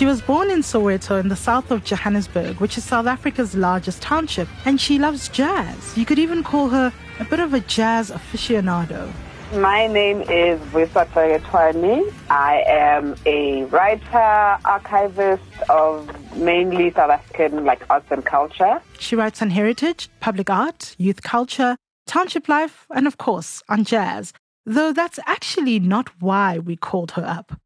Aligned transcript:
She 0.00 0.06
was 0.06 0.22
born 0.22 0.50
in 0.50 0.60
Soweto 0.60 1.20
in 1.20 1.28
the 1.28 1.36
south 1.36 1.70
of 1.70 1.84
Johannesburg, 1.84 2.58
which 2.58 2.78
is 2.78 2.84
South 2.84 3.04
Africa's 3.04 3.54
largest 3.54 4.00
township, 4.00 4.48
and 4.64 4.80
she 4.80 4.98
loves 4.98 5.28
jazz. 5.28 5.94
You 5.94 6.06
could 6.06 6.18
even 6.18 6.42
call 6.42 6.70
her 6.70 6.90
a 7.18 7.24
bit 7.26 7.38
of 7.38 7.52
a 7.52 7.60
jazz 7.60 8.10
aficionado. 8.10 9.12
My 9.56 9.88
name 9.88 10.22
is 10.22 10.58
Vuyiswa 10.72 11.04
Gqeketwane. 11.08 12.14
I 12.30 12.62
am 12.66 13.14
a 13.26 13.64
writer, 13.64 14.58
archivist 14.64 15.42
of 15.68 16.08
mainly 16.34 16.92
South 16.92 17.10
African 17.10 17.66
like 17.66 17.84
arts 17.90 18.10
and 18.10 18.24
culture. 18.24 18.80
She 18.98 19.16
writes 19.16 19.42
on 19.42 19.50
heritage, 19.50 20.08
public 20.20 20.48
art, 20.48 20.96
youth 20.96 21.22
culture, 21.22 21.76
township 22.06 22.48
life, 22.48 22.86
and 22.88 23.06
of 23.06 23.18
course, 23.18 23.62
on 23.68 23.84
jazz. 23.84 24.32
Though 24.64 24.94
that's 24.94 25.18
actually 25.26 25.78
not 25.78 26.08
why 26.22 26.58
we 26.58 26.74
called 26.74 27.10
her 27.10 27.26
up. 27.26 27.60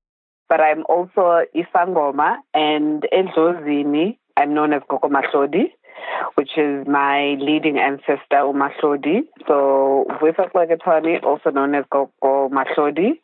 But 0.54 0.60
I'm 0.60 0.84
also 0.88 1.42
Isangoma 1.52 2.36
and 2.54 3.04
Edlozini. 3.12 4.18
I'm 4.36 4.54
known 4.54 4.72
as 4.72 4.82
Gogo 4.88 5.08
Mahlodi 5.08 5.72
which 6.34 6.50
is 6.56 6.86
my 6.86 7.36
leading 7.40 7.78
ancestor, 7.78 8.42
Umahlodi. 8.42 9.20
So, 9.46 10.06
Vuyiswa 10.20 10.52
Gqeketwane, 10.52 11.22
also 11.22 11.50
known 11.50 11.74
as 11.74 11.84
Gogo 11.90 12.50
Mahlodi. 12.50 13.20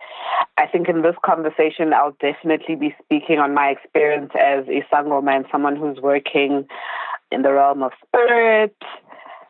I 0.56 0.66
think 0.66 0.88
in 0.88 1.02
this 1.02 1.14
conversation, 1.24 1.92
I'll 1.92 2.16
definitely 2.20 2.76
be 2.76 2.94
speaking 3.02 3.38
on 3.38 3.54
my 3.54 3.68
experience 3.68 4.30
as 4.34 4.66
a 4.68 4.82
Sangoma 4.92 5.36
and 5.36 5.44
someone 5.52 5.76
who's 5.76 5.98
working 6.00 6.66
in 7.30 7.42
the 7.42 7.52
realm 7.52 7.82
of 7.82 7.92
spirit, 8.06 8.74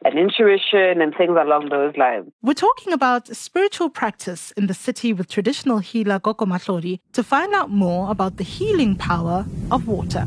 and 0.05 0.19
intuition 0.19 1.01
and 1.01 1.15
things 1.15 1.37
along 1.41 1.69
those 1.69 1.97
lines. 1.97 2.31
We're 2.43 2.55
talking 2.55 2.93
about 2.93 3.29
spiritual 3.29 3.91
practice 3.91 4.53
in 4.57 4.67
the 4.67 4.75
city 4.75 5.13
with 5.13 5.29
traditional 5.29 5.79
healer 5.79 6.19
Gogo 6.19 6.47
Mahlodi 6.47 7.01
to 7.13 7.23
find 7.23 7.55
out 7.55 7.71
more 7.71 8.11
about 8.11 8.37
the 8.37 8.45
healing 8.45 8.97
power 8.97 9.47
of 9.71 9.87
water. 9.87 10.27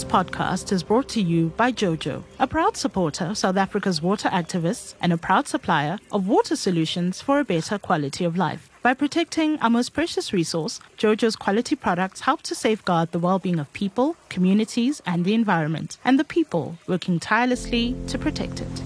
This 0.00 0.10
podcast 0.10 0.72
is 0.72 0.82
brought 0.82 1.10
to 1.10 1.20
you 1.20 1.52
by 1.58 1.72
JoJo, 1.72 2.22
a 2.38 2.46
proud 2.46 2.74
supporter 2.74 3.26
of 3.26 3.36
South 3.36 3.58
Africa's 3.58 4.00
water 4.00 4.30
activists 4.30 4.94
and 5.02 5.12
a 5.12 5.18
proud 5.18 5.46
supplier 5.46 5.98
of 6.10 6.26
water 6.26 6.56
solutions 6.56 7.20
for 7.20 7.38
a 7.38 7.44
better 7.44 7.78
quality 7.78 8.24
of 8.24 8.34
life. 8.34 8.70
By 8.80 8.94
protecting 8.94 9.58
our 9.58 9.68
most 9.68 9.90
precious 9.90 10.32
resource, 10.32 10.80
JoJo's 10.96 11.36
quality 11.36 11.76
products 11.76 12.20
help 12.20 12.40
to 12.44 12.54
safeguard 12.54 13.12
the 13.12 13.18
well 13.18 13.38
being 13.38 13.58
of 13.58 13.70
people, 13.74 14.16
communities, 14.30 15.02
and 15.04 15.26
the 15.26 15.34
environment, 15.34 15.98
and 16.02 16.18
the 16.18 16.24
people 16.24 16.78
working 16.86 17.20
tirelessly 17.20 17.94
to 18.06 18.16
protect 18.18 18.62
it. 18.62 18.82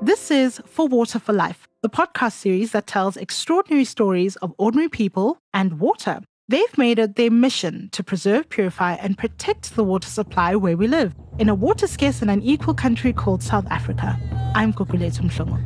This 0.00 0.30
is 0.30 0.62
For 0.66 0.86
Water 0.86 1.18
for 1.18 1.32
Life, 1.32 1.66
the 1.80 1.90
podcast 1.90 2.34
series 2.34 2.70
that 2.70 2.86
tells 2.86 3.16
extraordinary 3.16 3.84
stories 3.84 4.36
of 4.36 4.54
ordinary 4.58 4.88
people 4.88 5.38
and 5.52 5.80
water. 5.80 6.20
They've 6.52 6.76
made 6.76 6.98
it 6.98 7.16
their 7.16 7.30
mission 7.30 7.88
to 7.92 8.04
preserve, 8.04 8.50
purify, 8.50 8.96
and 8.96 9.16
protect 9.16 9.74
the 9.74 9.82
water 9.82 10.06
supply 10.06 10.54
where 10.54 10.76
we 10.76 10.86
live, 10.86 11.14
in 11.38 11.48
a 11.48 11.54
water 11.54 11.86
scarce 11.86 12.20
and 12.20 12.30
unequal 12.30 12.74
country 12.74 13.14
called 13.14 13.42
South 13.42 13.66
Africa. 13.70 14.20
I'm 14.54 14.74
Gugulethu 14.74 15.22
Mhlungu. 15.30 15.56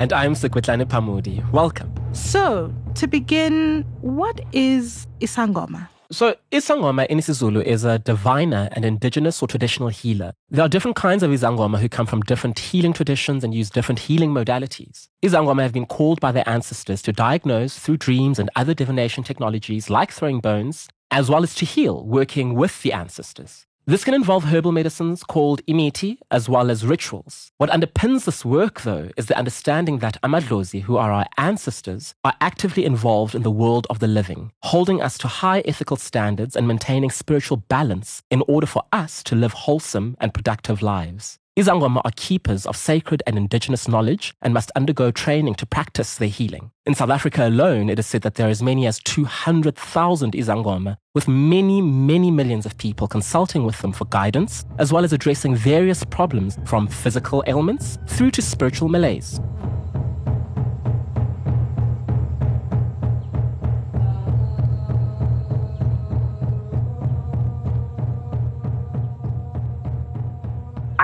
And 0.00 0.14
I'm 0.14 0.32
Sekwetlane 0.32 0.86
Phamodi. 0.86 1.46
Welcome. 1.52 1.92
So, 2.12 2.72
to 2.94 3.06
begin, 3.06 3.84
what 4.00 4.40
is 4.52 5.06
Isangoma? 5.20 5.88
So, 6.12 6.36
Isangoma 6.52 7.06
in 7.06 7.18
isiZulu 7.18 7.64
is 7.64 7.84
a 7.84 7.98
diviner 7.98 8.68
and 8.72 8.84
indigenous 8.84 9.42
or 9.42 9.48
traditional 9.48 9.88
healer. 9.88 10.34
There 10.48 10.64
are 10.64 10.68
different 10.68 10.96
kinds 10.96 11.24
of 11.24 11.32
Isangoma 11.32 11.80
who 11.80 11.88
come 11.88 12.06
from 12.06 12.20
different 12.22 12.60
healing 12.60 12.92
traditions 12.92 13.42
and 13.42 13.52
use 13.52 13.70
different 13.70 13.98
healing 13.98 14.30
modalities. 14.30 15.08
Isangoma 15.24 15.62
have 15.62 15.72
been 15.72 15.84
called 15.86 16.20
by 16.20 16.30
their 16.30 16.48
ancestors 16.48 17.02
to 17.02 17.12
diagnose 17.12 17.76
through 17.76 17.96
dreams 17.96 18.38
and 18.38 18.50
other 18.54 18.72
divination 18.72 19.24
technologies 19.24 19.90
like 19.90 20.12
throwing 20.12 20.38
bones, 20.38 20.88
as 21.10 21.28
well 21.28 21.42
as 21.42 21.56
to 21.56 21.64
heal, 21.64 22.04
working 22.06 22.54
with 22.54 22.82
the 22.82 22.92
ancestors. 22.92 23.66
This 23.88 24.02
can 24.02 24.14
involve 24.14 24.46
herbal 24.46 24.72
medicines 24.72 25.22
called 25.22 25.64
imithi, 25.66 26.18
as 26.32 26.48
well 26.48 26.72
as 26.72 26.84
rituals. 26.84 27.52
What 27.58 27.70
underpins 27.70 28.24
this 28.24 28.44
work, 28.44 28.80
though, 28.80 29.10
is 29.16 29.26
the 29.26 29.38
understanding 29.38 30.00
that 30.00 30.20
amadlozi, 30.24 30.82
who 30.82 30.96
are 30.96 31.12
our 31.12 31.26
ancestors, 31.38 32.12
are 32.24 32.34
actively 32.40 32.84
involved 32.84 33.36
in 33.36 33.44
the 33.44 33.50
world 33.52 33.86
of 33.88 34.00
the 34.00 34.08
living, 34.08 34.50
holding 34.64 35.00
us 35.00 35.16
to 35.18 35.28
high 35.28 35.60
ethical 35.66 35.96
standards 35.96 36.56
and 36.56 36.66
maintaining 36.66 37.10
spiritual 37.10 37.58
balance 37.58 38.24
in 38.28 38.42
order 38.48 38.66
for 38.66 38.82
us 38.90 39.22
to 39.22 39.36
live 39.36 39.52
wholesome 39.52 40.16
and 40.20 40.34
productive 40.34 40.82
lives. 40.82 41.38
Izangoma 41.58 42.02
are 42.04 42.10
keepers 42.16 42.66
of 42.66 42.76
sacred 42.76 43.22
and 43.26 43.38
indigenous 43.38 43.88
knowledge 43.88 44.34
and 44.42 44.52
must 44.52 44.70
undergo 44.76 45.10
training 45.10 45.54
to 45.54 45.64
practice 45.64 46.16
their 46.16 46.28
healing. 46.28 46.70
In 46.84 46.94
South 46.94 47.08
Africa 47.08 47.48
alone, 47.48 47.88
it 47.88 47.98
is 47.98 48.06
said 48.06 48.20
that 48.22 48.34
there 48.34 48.48
are 48.48 48.50
as 48.50 48.62
many 48.62 48.86
as 48.86 48.98
200,000 48.98 50.34
Izangoma, 50.34 50.98
with 51.14 51.26
many, 51.26 51.80
many 51.80 52.30
millions 52.30 52.66
of 52.66 52.76
people 52.76 53.08
consulting 53.08 53.64
with 53.64 53.80
them 53.80 53.92
for 53.92 54.04
guidance, 54.04 54.66
as 54.78 54.92
well 54.92 55.02
as 55.02 55.14
addressing 55.14 55.56
various 55.56 56.04
problems 56.04 56.58
from 56.66 56.88
physical 56.88 57.42
ailments 57.46 57.96
through 58.06 58.32
to 58.32 58.42
spiritual 58.42 58.90
malaise. 58.90 59.40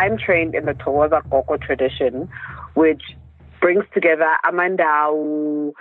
I'm 0.02 0.18
trained 0.18 0.56
in 0.56 0.64
the 0.64 0.72
Thokoza 0.72 1.22
Gogo 1.30 1.56
tradition, 1.58 2.28
which 2.74 3.02
brings 3.60 3.84
together 3.94 4.26
Amandau, 4.44 5.72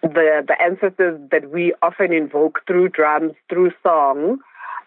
the, 0.00 0.44
the 0.46 0.62
ancestors 0.62 1.20
that 1.32 1.50
we 1.50 1.74
often 1.82 2.12
invoke 2.12 2.60
through 2.68 2.90
drums, 2.90 3.32
through 3.48 3.72
song, 3.82 4.38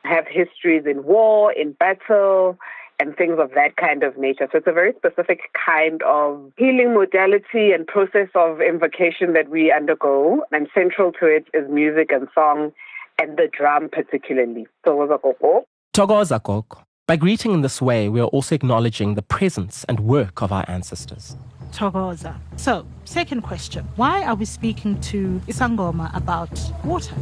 have 0.05 0.25
histories 0.25 0.83
in 0.89 1.03
war, 1.03 1.51
in 1.51 1.73
battle, 1.73 2.57
and 2.97 3.13
things 3.17 3.39
of 3.39 3.49
that 3.55 3.75
kind 3.75 4.03
of 4.03 4.17
nature. 4.17 4.47
So 4.53 4.59
it's 4.59 4.67
a 4.67 4.71
very 4.71 4.93
specific 4.95 5.39
kind 5.65 6.01
of 6.03 6.53
healing 6.55 6.93
modality 6.93 7.73
and 7.73 7.85
process 7.85 8.29
of 8.35 8.61
invocation 8.61 9.33
that 9.33 9.49
we 9.49 9.69
undergo. 9.69 10.43
And 10.53 10.69
central 10.73 11.11
to 11.19 11.25
it 11.25 11.45
is 11.53 11.69
music 11.69 12.13
and 12.13 12.29
song 12.33 12.71
and 13.19 13.35
the 13.35 13.49
drum 13.51 13.89
particularly. 13.91 14.65
Gogo. 14.85 15.65
Thokoza 15.93 16.41
Gogo. 16.41 16.86
By 17.07 17.15
greeting 17.15 17.53
in 17.53 17.61
this 17.61 17.81
way, 17.81 18.09
we 18.09 18.19
are 18.19 18.25
also 18.25 18.53
acknowledging 18.53 19.15
the 19.15 19.21
presence 19.21 19.85
and 19.87 20.01
work 20.01 20.41
of 20.41 20.51
our 20.51 20.65
ancestors. 20.67 21.37
Thokoza. 21.71 22.35
So, 22.57 22.85
second 23.05 23.43
question 23.43 23.87
Why 23.95 24.25
are 24.25 24.35
we 24.35 24.43
speaking 24.43 24.99
to 25.11 25.39
Isangoma 25.47 26.13
about 26.13 26.51
water? 26.83 27.15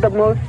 The 0.00 0.08
most 0.08 0.40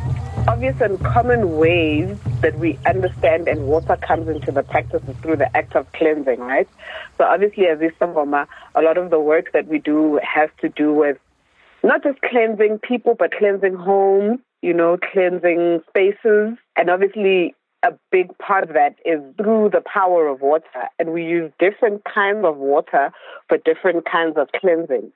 obvious 0.48 0.80
and 0.80 0.98
common 1.04 1.58
ways 1.58 2.18
that 2.40 2.58
we 2.60 2.80
understand 2.86 3.50
and 3.50 3.68
water 3.68 3.98
comes 3.98 4.30
into 4.30 4.54
the 4.54 4.64
practice 4.64 5.04
is 5.06 5.18
through 5.18 5.36
the 5.36 5.54
act 5.58 5.76
of 5.76 5.92
cleansing, 5.92 6.40
right? 6.40 6.70
So 7.18 7.26
obviously 7.26 7.68
as 7.68 7.80
Isangoma, 7.80 8.48
a 8.74 8.82
lot 8.82 8.98
of 8.98 9.10
the 9.10 9.20
work 9.20 9.52
that 9.52 9.68
we 9.68 9.80
do 9.80 10.22
has 10.24 10.50
to 10.62 10.70
do 10.70 10.94
with 10.94 11.18
not 11.84 12.04
just 12.04 12.22
cleansing 12.22 12.80
people, 12.80 13.16
but 13.18 13.32
cleansing 13.32 13.76
homes, 13.76 14.40
you 14.62 14.74
know, 14.74 14.98
cleansing 15.12 15.82
spaces. 15.90 16.58
And 16.78 16.90
obviously, 16.90 17.54
a 17.84 17.92
big 18.12 18.38
part 18.38 18.64
of 18.64 18.74
that 18.74 18.96
is 19.06 19.20
through 19.38 19.70
the 19.72 19.82
power 19.82 20.28
of 20.28 20.42
water. 20.42 20.90
And 20.98 21.12
we 21.12 21.24
use 21.24 21.52
different 21.60 22.04
kinds 22.06 22.46
of 22.46 22.58
water 22.58 23.12
for 23.50 23.58
different 23.58 24.06
kinds 24.10 24.38
of 24.38 24.48
cleansing. 24.60 25.12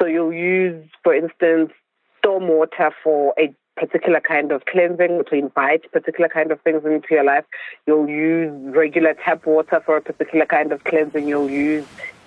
So 0.00 0.06
you'll 0.06 0.32
use, 0.32 0.86
for 1.02 1.14
instance, 1.14 1.72
storm 2.18 2.48
water 2.48 2.90
for 3.02 3.34
a 3.38 3.54
particular 3.76 4.20
kind 4.20 4.52
of 4.52 4.66
cleansing, 4.66 5.16
will 5.16 5.24
invite 5.32 5.90
particular 5.90 6.28
kind 6.28 6.52
of 6.52 6.60
things 6.60 6.84
into 6.84 7.08
your 7.10 7.24
life. 7.24 7.44
You'll 7.86 8.08
use 8.08 8.52
regular 8.74 9.14
tap 9.14 9.46
water 9.46 9.80
for 9.84 9.96
a 9.96 10.02
particular 10.02 10.44
kind 10.44 10.72
of 10.72 10.84
cleansing. 10.84 11.26
You'll 11.26 11.50
use 11.50 11.86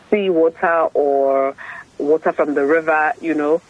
sea 0.10 0.32
water 0.32 0.90
or 0.96 1.56
water 2.00 2.32
from 2.34 2.56
the 2.56 2.66
river, 2.66 3.14
you 3.22 3.36
know, 3.36 3.62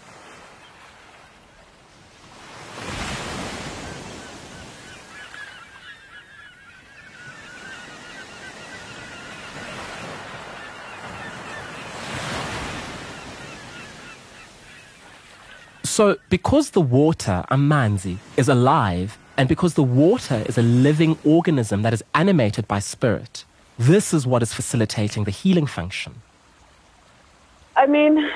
So, 15.94 16.18
because 16.32 16.72
the 16.72 16.82
water, 16.82 17.46
amanzi, 17.52 18.18
is 18.36 18.50
alive, 18.50 19.16
and 19.38 19.48
because 19.48 19.76
the 19.76 19.84
water 19.84 20.44
is 20.48 20.58
a 20.58 20.64
living 20.64 21.20
organism 21.24 21.84
that 21.84 21.94
is 21.94 22.04
animated 22.16 22.68
by 22.68 22.80
spirit, 22.80 23.46
this 23.78 24.12
is 24.12 24.26
what 24.26 24.42
is 24.42 24.52
facilitating 24.52 25.26
the 25.26 25.30
healing 25.30 25.68
function? 25.68 26.16
I 27.76 27.86
mean, 27.86 28.28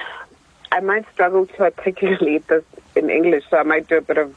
I 0.71 0.81
might 0.81 1.11
struggle 1.11 1.47
to 1.47 1.61
articulate 1.63 2.47
this 2.47 2.63
in 2.95 3.09
English, 3.09 3.45
so 3.49 3.57
I 3.57 3.63
might 3.63 3.87
do 3.87 3.97
a 3.97 4.01
bit 4.01 4.19
of 4.19 4.35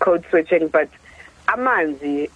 code 0.00 0.24
switching, 0.30 0.66
but 0.66 0.88
amanzi 1.46 2.30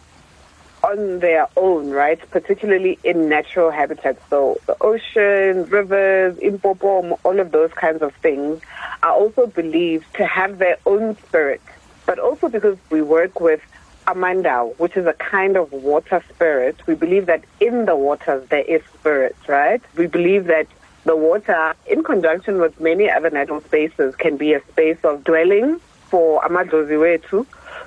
on 0.83 1.19
their 1.21 1.47
own, 1.57 1.91
right? 1.91 2.19
Particularly 2.31 2.99
in 3.05 3.29
natural 3.29 3.71
habitats, 3.71 4.21
so 4.31 4.59
the 4.67 4.77
ocean, 4.81 5.65
rivers, 5.71 6.37
impopom, 6.39 7.19
all 7.25 7.39
of 7.39 7.53
those 7.53 7.73
kinds 7.73 8.03
of 8.03 8.15
things 8.17 8.61
are 9.03 9.13
also 9.13 9.47
believed 9.47 10.07
to 10.15 10.27
have 10.27 10.59
their 10.59 10.79
own 10.87 11.17
spirit. 11.17 11.61
But 12.07 12.19
also 12.19 12.49
because 12.49 12.79
we 12.91 13.03
work 13.03 13.41
with 13.41 13.61
amandau, 14.07 14.77
which 14.79 14.97
is 14.97 15.07
a 15.07 15.13
kind 15.13 15.57
of 15.57 15.73
water 15.73 16.23
spirit, 16.31 16.77
we 16.87 16.95
believe 16.95 17.27
that 17.27 17.45
in 17.61 17.85
the 17.85 17.97
waters 17.97 18.49
there 18.49 18.65
is 18.65 18.83
spirit, 18.95 19.37
right? 19.47 19.83
We 19.97 20.07
believe 20.07 20.47
that 20.47 20.67
the 21.05 21.17
water, 21.17 21.75
in 21.87 22.03
conjunction 22.03 22.59
with 22.59 22.79
many 22.81 23.11
other 23.11 23.31
natural 23.31 23.61
spaces, 23.63 24.15
can 24.17 24.37
be 24.37 24.53
a 24.55 24.63
space 24.73 24.99
of 25.05 25.25
dwelling 25.25 25.81
for 26.09 26.43
amadlozi 26.43 27.23
too. 27.29 27.47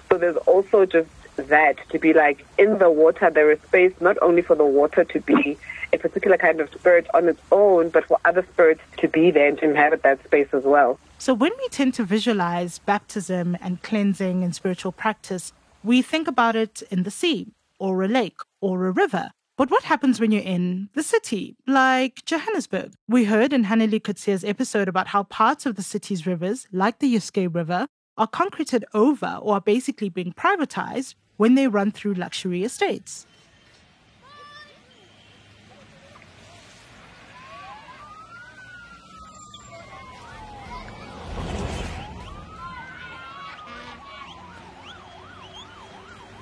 So 0.10 0.18
there's 0.18 0.38
also 0.38 0.86
just 0.86 1.10
that 1.38 1.78
to 1.90 2.00
be 2.00 2.14
like 2.14 2.46
in 2.58 2.78
the 2.80 2.90
water. 2.90 3.30
There 3.30 3.52
is 3.52 3.60
space 3.62 3.94
not 4.00 4.18
only 4.22 4.42
for 4.42 4.56
the 4.56 4.66
water 4.66 5.04
to 5.04 5.20
be 5.20 5.58
a 5.92 5.98
particular 5.98 6.38
kind 6.38 6.60
of 6.60 6.72
spirit 6.72 7.08
on 7.14 7.28
its 7.28 7.42
own 7.52 7.90
but 7.90 8.06
for 8.06 8.18
other 8.26 8.46
spirits 8.54 8.82
to 8.98 9.08
be 9.08 9.30
there 9.32 9.48
and 9.48 9.58
to 9.60 9.66
inhabit 9.66 10.02
that 10.04 10.24
space 10.24 10.48
as 10.54 10.64
well. 10.64 11.00
So 11.20 11.34
when 11.34 11.52
we 11.60 11.68
tend 11.70 11.94
to 11.96 12.04
visualize 12.04 12.80
baptism 12.80 13.58
and 13.62 13.82
cleansing 13.84 14.44
and 14.44 14.56
spiritual 14.56 14.92
practice 14.92 15.54
we 15.84 16.02
think 16.02 16.28
about 16.28 16.56
it 16.56 16.82
in 16.90 17.04
the 17.04 17.12
sea 17.12 17.54
or 17.78 18.04
a 18.04 18.08
lake 18.08 18.40
or 18.62 18.86
a 18.86 18.92
river. 18.92 19.32
But 19.56 19.70
what 19.70 19.84
happens 19.84 20.20
when 20.20 20.32
you're 20.32 20.42
in 20.42 20.90
the 20.96 21.04
city, 21.04 21.56
like 21.68 22.26
Johannesburg? 22.26 22.94
We 23.08 23.26
heard 23.26 23.54
in 23.54 23.66
Haneli 23.66 24.02
Coetzee's 24.02 24.44
episode 24.44 24.88
about 24.88 25.08
how 25.08 25.24
parts 25.24 25.66
of 25.66 25.76
the 25.76 25.84
city's 25.84 26.26
rivers, 26.26 26.68
like 26.72 27.00
the 27.00 27.14
Jukskei 27.14 27.54
River, 27.54 27.86
are 28.18 28.28
concreted 28.28 28.86
over 28.94 29.40
or 29.42 29.56
are 29.56 29.62
basically 29.62 30.10
being 30.10 30.34
privatized 30.34 31.16
when 31.38 31.56
they 31.56 31.68
run 31.68 31.92
through 31.92 32.14
luxury 32.14 32.64
estates. 32.64 33.26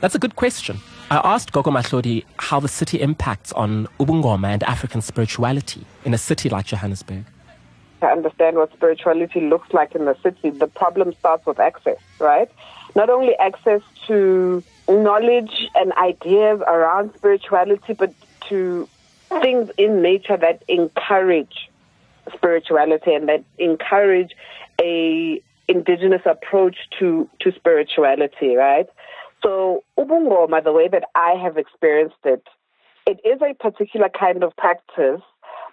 That's 0.01 0.15
a 0.15 0.19
good 0.19 0.35
question. 0.35 0.79
I 1.11 1.21
asked 1.23 1.51
Gogo 1.51 1.69
Mahlodi 1.69 2.25
how 2.37 2.59
the 2.59 2.67
city 2.67 2.99
impacts 2.99 3.51
on 3.53 3.87
Ubungoma 3.99 4.47
and 4.47 4.63
African 4.63 5.01
spirituality 5.01 5.85
in 6.05 6.13
a 6.13 6.17
city 6.17 6.49
like 6.49 6.65
Johannesburg. 6.65 7.23
To 7.99 8.07
understand 8.07 8.57
what 8.57 8.73
spirituality 8.73 9.41
looks 9.41 9.71
like 9.73 9.93
in 9.93 10.05
the 10.05 10.15
city, 10.23 10.49
the 10.49 10.65
problem 10.65 11.13
starts 11.19 11.45
with 11.45 11.59
access, 11.59 11.99
right? 12.17 12.49
Not 12.95 13.11
only 13.11 13.35
access 13.35 13.81
to 14.07 14.63
knowledge 14.91 15.69
and 15.75 15.93
ideas 15.93 16.61
around 16.61 17.13
spirituality, 17.15 17.93
but 17.93 18.13
to 18.49 18.87
things 19.41 19.69
in 19.77 20.01
nature 20.01 20.37
that 20.37 20.63
encourage 20.67 21.69
spirituality 22.33 23.13
and 23.13 23.29
that 23.29 23.43
encourage 23.57 24.31
a 24.79 25.41
indigenous 25.67 26.21
approach 26.25 26.75
to, 26.99 27.29
to 27.39 27.51
spirituality, 27.53 28.55
right? 28.55 28.87
So 29.41 29.83
Ubungoma, 29.97 30.63
the 30.63 30.73
way 30.73 30.87
that 30.89 31.05
I 31.15 31.35
have 31.41 31.57
experienced 31.57 32.17
it, 32.25 32.45
it 33.07 33.19
is 33.25 33.41
a 33.41 33.53
particular 33.53 34.09
kind 34.09 34.43
of 34.43 34.55
practice, 34.57 35.21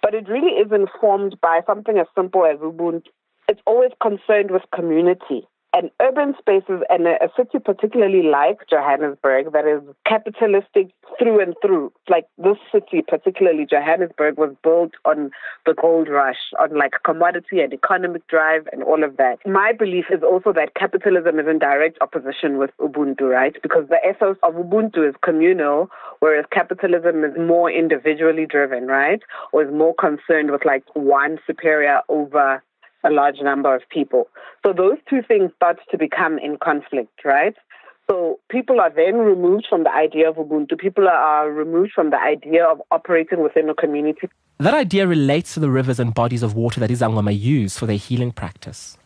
but 0.02 0.14
it 0.14 0.28
really 0.28 0.52
is 0.52 0.72
informed 0.72 1.40
by 1.40 1.60
something 1.66 1.98
as 1.98 2.06
simple 2.14 2.46
as 2.46 2.58
Ubuntu. 2.58 3.02
It's 3.48 3.60
always 3.66 3.90
concerned 4.00 4.50
with 4.50 4.62
community 4.74 5.46
and 5.74 5.90
urban 6.00 6.34
spaces 6.38 6.82
and 6.88 7.06
a, 7.06 7.28
city 7.36 7.58
particularly 7.62 8.22
like 8.22 8.58
Johannesburg 8.70 9.52
that 9.52 9.66
is 9.66 9.82
capitalistic 10.06 10.90
through 11.18 11.42
and 11.42 11.54
through. 11.60 11.92
Like 12.08 12.24
this 12.38 12.56
city, 12.72 13.02
particularly 13.06 13.66
Johannesburg, 13.68 14.38
was 14.38 14.54
built 14.62 14.92
on 15.04 15.30
the 15.66 15.74
gold 15.74 16.08
rush, 16.08 16.38
on 16.58 16.76
like 16.76 16.92
commodity 17.04 17.60
and 17.60 17.72
economic 17.72 18.26
drive 18.28 18.66
and 18.72 18.82
all 18.82 19.04
of 19.04 19.18
that. 19.18 19.38
My 19.46 19.72
belief 19.78 20.06
is 20.10 20.22
also 20.22 20.52
that 20.54 20.74
capitalism 20.74 21.38
is 21.38 21.46
in 21.46 21.58
direct 21.58 21.98
opposition 22.00 22.58
with 22.58 22.70
Ubuntu, 22.80 23.30
right? 23.30 23.56
Because 23.62 23.88
the 23.88 23.98
ethos 24.08 24.36
of 24.42 24.54
Ubuntu 24.54 25.08
is 25.08 25.14
communal, 25.22 25.90
whereas 26.20 26.46
capitalism 26.50 27.24
is 27.24 27.32
more 27.38 27.70
individually 27.70 28.46
driven, 28.46 28.86
right? 28.86 29.20
Or 29.52 29.64
is 29.64 29.72
more 29.72 29.94
concerned 29.94 30.50
with 30.50 30.64
like 30.64 30.84
one 30.94 31.38
superior 31.46 32.00
over 32.08 32.62
a 33.08 33.12
large 33.12 33.40
number 33.40 33.74
of 33.74 33.82
people. 33.88 34.28
So 34.64 34.72
those 34.72 34.98
two 35.08 35.22
things 35.22 35.50
start 35.56 35.78
to 35.90 35.98
become 35.98 36.38
in 36.38 36.58
conflict, 36.58 37.24
right? 37.24 37.56
So 38.10 38.38
people 38.48 38.80
are 38.80 38.90
then 38.90 39.16
removed 39.16 39.66
from 39.68 39.84
the 39.84 39.92
idea 39.92 40.28
of 40.28 40.36
Ubuntu. 40.36 40.78
People 40.78 41.08
are 41.08 41.50
removed 41.50 41.92
from 41.92 42.10
the 42.10 42.20
idea 42.20 42.64
of 42.64 42.80
operating 42.90 43.42
within 43.42 43.68
a 43.68 43.74
community. 43.74 44.28
That 44.58 44.74
idea 44.74 45.06
relates 45.06 45.54
to 45.54 45.60
the 45.60 45.70
rivers 45.70 46.00
and 46.00 46.14
bodies 46.14 46.42
of 46.42 46.54
water 46.54 46.80
that 46.80 46.90
Izangoma 46.90 47.38
use 47.38 47.78
for 47.78 47.86
their 47.86 47.96
healing 47.96 48.32
practice. 48.32 48.96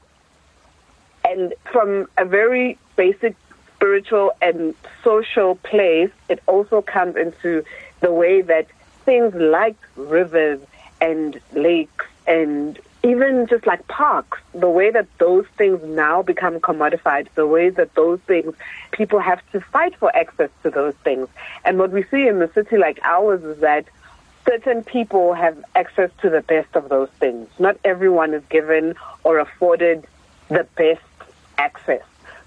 And 1.24 1.54
from 1.70 2.08
a 2.16 2.24
very 2.24 2.78
basic 2.96 3.36
spiritual 3.76 4.32
and 4.40 4.74
social 5.02 5.56
place, 5.56 6.10
it 6.28 6.40
also 6.46 6.82
comes 6.82 7.16
into 7.16 7.64
the 8.00 8.12
way 8.12 8.40
that 8.42 8.66
things 9.04 9.34
like 9.34 9.76
rivers 9.96 10.60
and 11.00 11.40
lakes 11.52 12.06
and 12.26 12.78
even 13.04 13.46
just 13.48 13.66
like 13.66 13.86
parks, 13.88 14.38
the 14.54 14.68
way 14.68 14.90
that 14.90 15.06
those 15.18 15.46
things 15.58 15.82
now 15.82 16.22
become 16.22 16.60
commodified, 16.60 17.26
the 17.34 17.46
way 17.46 17.68
that 17.68 17.94
those 17.94 18.20
things, 18.20 18.54
people 18.92 19.18
have 19.18 19.40
to 19.50 19.60
fight 19.60 19.96
for 19.96 20.14
access 20.14 20.50
to 20.62 20.70
those 20.70 20.94
things. 21.02 21.28
And 21.64 21.78
what 21.78 21.90
we 21.90 22.04
see 22.04 22.28
in 22.28 22.38
the 22.38 22.48
city 22.54 22.76
like 22.76 23.00
ours 23.02 23.42
is 23.42 23.58
that 23.58 23.86
certain 24.46 24.84
people 24.84 25.34
have 25.34 25.64
access 25.74 26.10
to 26.20 26.30
the 26.30 26.42
best 26.42 26.76
of 26.76 26.88
those 26.88 27.10
things. 27.18 27.48
Not 27.58 27.76
everyone 27.84 28.34
is 28.34 28.44
given 28.48 28.94
or 29.24 29.38
afforded 29.38 30.06
the 30.48 30.66
best 30.76 31.02
access. 31.58 32.02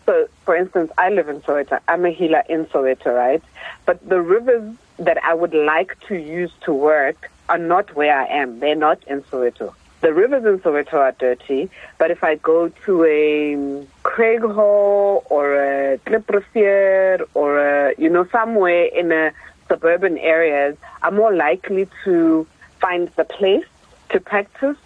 So, 0.05 0.27
for 0.45 0.55
instance, 0.55 0.91
I 0.97 1.09
live 1.09 1.27
in 1.27 1.41
Soweto. 1.41 1.79
I'm 1.87 2.05
a 2.05 2.11
healer 2.11 2.43
in 2.47 2.65
Soweto, 2.67 3.13
right? 3.13 3.43
But 3.85 4.07
the 4.07 4.21
rivers 4.21 4.75
that 4.99 5.21
I 5.23 5.33
would 5.33 5.53
like 5.53 5.99
to 6.07 6.15
use 6.15 6.51
to 6.61 6.73
work 6.73 7.29
are 7.49 7.57
not 7.57 7.93
where 7.95 8.17
I 8.17 8.25
am. 8.27 8.59
They're 8.59 8.75
not 8.75 9.03
in 9.07 9.21
Soweto 9.23 9.73
the 10.01 10.13
rivers 10.13 10.45
in 10.45 10.59
Soweto 10.59 10.93
are 10.95 11.11
dirty, 11.13 11.69
but 11.97 12.11
if 12.11 12.23
I 12.23 12.35
go 12.35 12.69
to 12.85 13.03
a 13.05 13.55
um, 13.55 13.87
Craighall 14.03 15.23
or 15.29 15.55
a 15.55 15.97
Triprivier 15.99 17.25
or 17.33 17.59
a, 17.59 17.95
you 17.97 18.09
know, 18.09 18.27
somewhere 18.31 18.85
in 18.85 19.11
a 19.11 19.31
suburban 19.67 20.17
areas, 20.17 20.77
I'm 21.01 21.15
more 21.15 21.33
likely 21.33 21.87
to 22.03 22.45
find 22.79 23.07
the 23.15 23.23
place 23.23 23.65
to 24.09 24.19
practice 24.19 24.77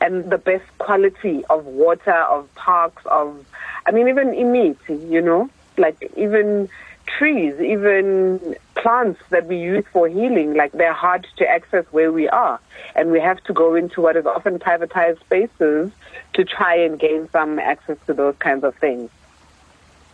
and 0.00 0.28
the 0.30 0.38
best 0.38 0.64
quality 0.78 1.44
of 1.48 1.64
water, 1.64 2.12
of 2.12 2.54
parks, 2.54 3.02
of, 3.06 3.46
I 3.86 3.92
mean, 3.92 4.08
even 4.08 4.28
imiti, 4.32 5.10
you 5.10 5.22
know, 5.22 5.48
like 5.78 6.12
even 6.16 6.68
trees, 7.06 7.58
even 7.60 8.56
plants 8.74 9.20
that 9.30 9.46
we 9.46 9.58
use 9.58 9.84
for 9.92 10.08
healing, 10.08 10.54
like 10.54 10.72
they're 10.72 10.92
hard 10.92 11.26
to 11.36 11.48
access 11.48 11.84
where 11.90 12.12
we 12.12 12.28
are. 12.28 12.60
And 12.94 13.10
we 13.10 13.20
have 13.20 13.42
to 13.44 13.52
go 13.52 13.74
into 13.74 14.00
what 14.00 14.16
is 14.16 14.26
often 14.26 14.58
privatized 14.58 15.20
spaces 15.20 15.92
to 16.34 16.44
try 16.44 16.76
and 16.76 16.98
gain 16.98 17.28
some 17.30 17.58
access 17.58 17.96
to 18.06 18.14
those 18.14 18.36
kinds 18.38 18.64
of 18.64 18.74
things. 18.76 19.10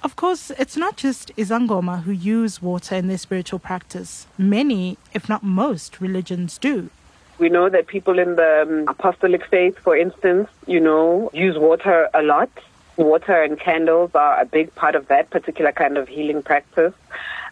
Of 0.03 0.17
course, 0.17 0.51
it's 0.59 0.77
not 0.77 0.97
just 0.97 1.35
Izangoma 1.37 2.03
who 2.03 2.13
use 2.13 2.61
water 2.61 2.97
in 2.97 3.07
their 3.07 3.19
spiritual 3.19 3.61
practice. 3.61 4.27
Many, 4.37 4.99
if 5.15 5.29
not 5.29 5.45
most, 5.45 6.01
religions 6.01 6.59
do. 6.59 6.91
We 7.39 7.49
know 7.49 7.69
that 7.69 7.87
people 7.87 8.19
in 8.19 8.37
the 8.37 8.63
um, 8.63 8.89
apostolic 8.89 9.47
faith, 9.47 9.79
for 9.79 9.97
instance, 9.97 10.49
you 10.67 10.81
know, 10.81 11.31
use 11.33 11.57
water 11.57 12.09
a 12.15 12.23
lot 12.23 12.51
water 12.97 13.43
and 13.43 13.59
candles 13.59 14.11
are 14.15 14.41
a 14.41 14.45
big 14.45 14.75
part 14.75 14.95
of 14.95 15.09
that 15.09 15.31
particular 15.31 15.73
kind 15.73 15.97
of 15.97 16.09
healing 16.09 16.43
practice. 16.43 16.95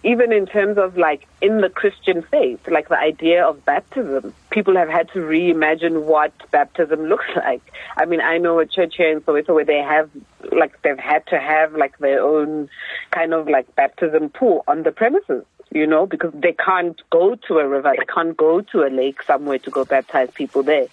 Even 0.03 0.33
in 0.33 0.47
terms 0.47 0.79
of 0.79 0.97
like 0.97 1.27
in 1.43 1.61
the 1.61 1.69
Christian 1.69 2.23
faith, 2.23 2.67
like 2.69 2.89
the 2.89 2.99
idea 2.99 3.45
of 3.45 3.63
baptism, 3.67 4.33
people 4.49 4.75
have 4.77 4.89
had 4.89 5.09
to 5.13 5.19
reimagine 5.19 6.05
what 6.05 6.33
baptism 6.51 7.05
looks 7.09 7.29
like. 7.37 7.63
I 7.97 8.07
mean, 8.07 8.21
I 8.21 8.39
know 8.39 8.59
a 8.61 8.67
church 8.67 8.95
here 8.97 9.13
in 9.13 9.21
Soweto 9.21 9.55
where 9.55 9.65
they 9.65 9.79
have 9.79 10.11
like 10.53 10.81
they've 10.83 10.99
had 10.99 11.27
to 11.29 11.39
have 11.39 11.75
like 11.75 11.99
their 11.99 12.23
own 12.23 12.71
kind 13.11 13.35
of 13.35 13.49
like 13.49 13.75
baptism 13.75 14.31
pool 14.31 14.65
on 14.67 14.83
the 14.85 14.93
premises 14.93 15.45
you 15.73 15.87
know, 15.87 16.07
because 16.07 16.33
they 16.35 16.53
can't 16.53 17.01
go 17.11 17.37
to 17.47 17.59
a 17.59 17.69
river, 17.69 17.95
they 17.97 18.05
can't 18.05 18.37
go 18.37 18.61
to 18.61 18.83
a 18.83 18.91
lake 18.91 19.23
somewhere 19.23 19.59
to 19.59 19.71
go 19.71 19.85
baptize 19.85 20.31
people 20.33 20.63
there. 20.63 20.89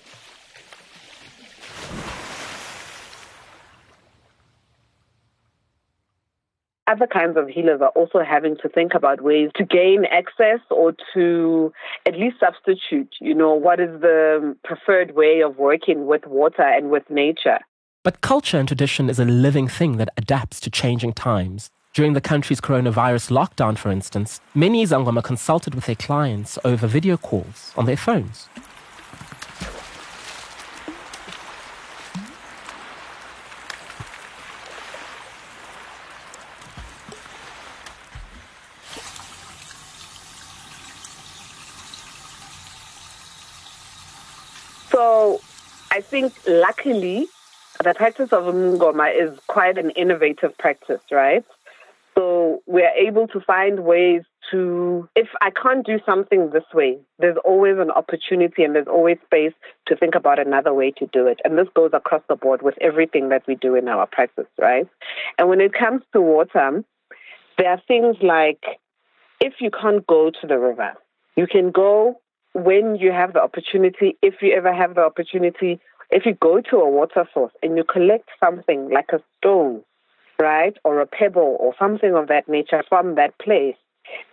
Other 6.87 7.07
kinds 7.07 7.37
of 7.37 7.47
healers 7.47 7.81
are 7.81 7.89
also 7.89 8.19
having 8.19 8.55
to 8.57 8.69
think 8.69 8.93
about 8.93 9.21
ways 9.21 9.49
to 9.55 9.65
gain 9.65 10.05
access 10.05 10.59
or 10.69 10.93
to 11.13 11.71
at 12.05 12.17
least 12.17 12.37
substitute, 12.39 13.13
you 13.19 13.35
know, 13.35 13.53
what 13.53 13.79
is 13.79 14.01
the 14.01 14.55
preferred 14.63 15.15
way 15.15 15.41
of 15.41 15.57
working 15.57 16.05
with 16.05 16.25
water 16.25 16.63
and 16.63 16.89
with 16.89 17.09
nature. 17.09 17.59
But 18.03 18.21
culture 18.21 18.57
and 18.57 18.67
tradition 18.67 19.09
is 19.09 19.19
a 19.19 19.25
living 19.25 19.67
thing 19.67 19.97
that 19.97 20.09
adapts 20.15 20.59
to 20.61 20.69
changing 20.69 21.13
times. 21.13 21.69
During 21.93 22.13
the 22.13 22.21
country's 22.21 22.61
coronavirus 22.61 23.31
lockdown, 23.31 23.77
for 23.77 23.89
instance, 23.89 24.39
many 24.53 24.85
Zangoma 24.85 25.23
consulted 25.23 25.73
with 25.73 25.87
their 25.87 25.95
clients 25.95 26.57
over 26.63 26.85
video 26.85 27.17
calls 27.17 27.73
on 27.75 27.85
their 27.85 27.97
phones. 27.97 28.47
So 44.97 45.39
I 45.91 46.01
think 46.01 46.33
luckily 46.47 47.27
the 47.83 47.93
practice 47.93 48.33
of 48.33 48.45
Ngoma 48.45 49.13
is 49.15 49.37
quite 49.45 49.77
an 49.77 49.91
innovative 49.91 50.57
practice, 50.57 51.01
right? 51.11 51.45
So 52.15 52.63
we're 52.65 52.89
able 52.97 53.27
to 53.27 53.39
find 53.39 53.81
ways 53.81 54.23
to, 54.49 55.07
if 55.15 55.27
I 55.39 55.51
can't 55.51 55.85
do 55.85 55.99
something 56.03 56.49
this 56.49 56.63
way, 56.73 56.97
there's 57.19 57.37
always 57.45 57.77
an 57.77 57.91
opportunity 57.91 58.63
and 58.63 58.73
there's 58.73 58.87
always 58.87 59.19
space 59.23 59.53
to 59.85 59.95
think 59.95 60.15
about 60.15 60.39
another 60.39 60.73
way 60.73 60.89
to 60.97 61.05
do 61.13 61.27
it. 61.27 61.41
And 61.45 61.59
this 61.59 61.67
goes 61.75 61.91
across 61.93 62.23
the 62.27 62.35
board 62.35 62.63
with 62.63 62.73
everything 62.81 63.29
that 63.29 63.45
we 63.45 63.53
do 63.53 63.75
in 63.75 63.87
our 63.87 64.07
practice, 64.07 64.47
right? 64.57 64.87
And 65.37 65.47
when 65.47 65.61
it 65.61 65.73
comes 65.73 66.01
to 66.13 66.21
water, 66.21 66.83
there 67.59 67.69
are 67.69 67.81
things 67.87 68.15
like 68.23 68.65
if 69.39 69.53
you 69.59 69.69
can't 69.69 70.07
go 70.07 70.31
to 70.41 70.47
the 70.47 70.57
river, 70.57 70.95
you 71.35 71.45
can 71.45 71.69
go 71.69 72.19
when 72.53 72.95
you 72.95 73.11
have 73.11 73.33
the 73.33 73.41
opportunity, 73.41 74.17
if 74.21 74.35
you 74.41 74.53
ever 74.53 74.73
have 74.73 74.95
the 74.95 75.01
opportunity, 75.01 75.79
if 76.09 76.25
you 76.25 76.33
go 76.33 76.61
to 76.61 76.77
a 76.77 76.89
water 76.89 77.27
source 77.33 77.53
and 77.61 77.77
you 77.77 77.83
collect 77.83 78.29
something 78.39 78.89
like 78.89 79.09
a 79.11 79.21
stone, 79.37 79.83
right, 80.39 80.75
or 80.83 81.01
a 81.01 81.05
pebble 81.05 81.57
or 81.59 81.73
something 81.77 82.15
of 82.15 82.27
that 82.27 82.47
nature 82.47 82.83
from 82.87 83.15
that 83.15 83.37
place, 83.39 83.75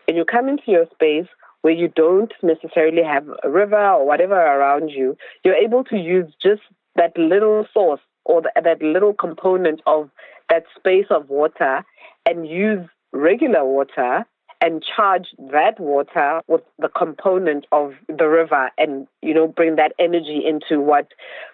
and 0.07 0.17
you 0.17 0.25
come 0.25 0.49
into 0.49 0.65
your 0.69 0.87
space 0.93 1.27
where 1.63 1.73
you 1.73 1.89
don't 1.89 2.33
necessarily 2.43 3.03
have 3.03 3.27
a 3.43 3.51
river 3.51 3.89
or 3.89 4.07
whatever 4.07 4.35
around 4.35 4.91
you, 4.91 5.17
you're 5.45 5.55
able 5.55 5.83
to 5.85 5.97
use 5.97 6.33
just 6.43 6.61
that 6.95 7.17
little 7.17 7.67
source 7.73 8.01
or 8.25 8.43
that 8.43 8.83
little 8.83 9.15
component 9.15 9.81
of 9.87 10.11
that 10.51 10.65
space 10.77 11.07
of 11.11 11.29
water 11.29 11.85
and 12.27 12.47
use 12.47 12.87
regular 13.13 13.65
water 13.65 14.25
and 14.61 14.83
charge 14.97 15.29
that 15.53 15.79
water 15.79 16.41
with 16.49 16.63
the 16.79 16.89
component 16.89 17.67
of 17.73 17.95
the 18.09 18.27
river 18.29 18.71
and, 18.79 19.07
you 19.23 19.35
know, 19.35 19.47
bring 19.47 19.77
that 19.77 19.93
energy 19.99 20.43
into 20.47 20.81
what 20.81 21.09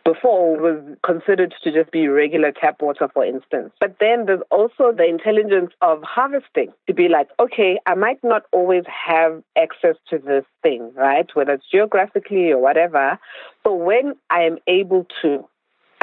before 0.04 0.56
was 0.56 0.82
considered 1.04 1.54
to 1.62 1.72
just 1.72 1.90
be 1.90 2.08
regular 2.08 2.52
tap 2.52 2.80
water, 2.80 3.08
for 3.12 3.24
instance. 3.24 3.72
But 3.80 3.96
then 4.00 4.26
there's 4.26 4.42
also 4.50 4.92
the 4.92 5.06
intelligence 5.06 5.72
of 5.82 6.02
harvesting 6.02 6.72
to 6.86 6.94
be 6.94 7.08
like, 7.08 7.28
okay, 7.38 7.78
I 7.86 7.94
might 7.94 8.22
not 8.22 8.44
always 8.52 8.84
have 8.86 9.42
access 9.56 9.96
to 10.10 10.18
this 10.18 10.44
thing, 10.62 10.92
right? 10.94 11.28
Whether 11.34 11.54
it's 11.54 11.70
geographically 11.70 12.50
or 12.50 12.58
whatever. 12.58 13.18
So 13.66 13.74
when 13.74 14.14
I 14.30 14.42
am 14.42 14.58
able 14.66 15.06
to, 15.22 15.46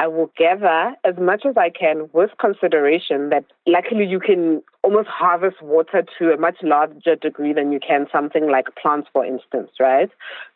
I 0.00 0.06
will 0.06 0.30
gather 0.36 0.94
as 1.04 1.16
much 1.18 1.44
as 1.44 1.56
I 1.56 1.70
can 1.70 2.08
with 2.12 2.30
consideration 2.38 3.30
that 3.30 3.44
luckily 3.66 4.06
you 4.06 4.20
can 4.20 4.62
almost 4.84 5.08
harvest 5.08 5.60
water 5.60 6.04
to 6.18 6.32
a 6.32 6.38
much 6.38 6.58
larger 6.62 7.16
degree 7.16 7.52
than 7.52 7.72
you 7.72 7.80
can 7.80 8.06
something 8.12 8.48
like 8.48 8.66
plants, 8.80 9.08
for 9.12 9.24
instance, 9.24 9.70
right? 9.80 10.08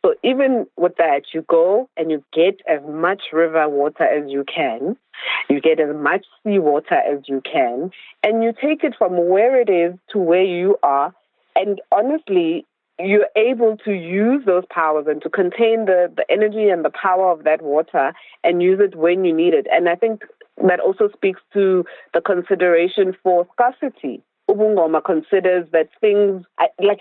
So 0.04 0.14
even 0.22 0.66
with 0.76 0.96
that, 0.98 1.22
you 1.34 1.44
go 1.48 1.88
and 1.96 2.10
you 2.10 2.22
get 2.32 2.60
as 2.68 2.80
much 2.88 3.22
river 3.32 3.68
water 3.68 4.04
as 4.04 4.30
you 4.30 4.44
can. 4.44 4.96
You 5.50 5.60
get 5.60 5.80
as 5.80 5.94
much 5.94 6.24
sea 6.44 6.60
water 6.60 6.94
as 6.94 7.20
you 7.26 7.42
can, 7.42 7.90
and 8.22 8.42
you 8.42 8.52
take 8.52 8.82
it 8.82 8.94
from 8.96 9.28
where 9.28 9.60
it 9.60 9.68
is 9.68 9.98
to 10.12 10.18
where 10.18 10.42
you 10.42 10.76
are. 10.82 11.14
And 11.54 11.80
honestly, 11.92 12.64
you're 12.98 13.28
able 13.36 13.76
to 13.84 13.92
use 13.92 14.44
those 14.44 14.64
powers 14.70 15.06
and 15.08 15.22
to 15.22 15.30
contain 15.30 15.86
the, 15.86 16.12
the 16.14 16.24
energy 16.30 16.68
and 16.68 16.84
the 16.84 16.90
power 16.90 17.30
of 17.30 17.44
that 17.44 17.62
water 17.62 18.12
and 18.44 18.62
use 18.62 18.80
it 18.80 18.96
when 18.96 19.24
you 19.24 19.34
need 19.34 19.54
it. 19.54 19.66
And 19.70 19.88
I 19.88 19.94
think 19.94 20.22
that 20.66 20.80
also 20.80 21.08
speaks 21.12 21.40
to 21.54 21.84
the 22.14 22.20
consideration 22.20 23.16
for 23.22 23.46
scarcity. 23.52 24.22
Ubungoma 24.50 25.02
considers 25.04 25.66
that 25.72 25.88
things 26.00 26.44
like 26.80 27.00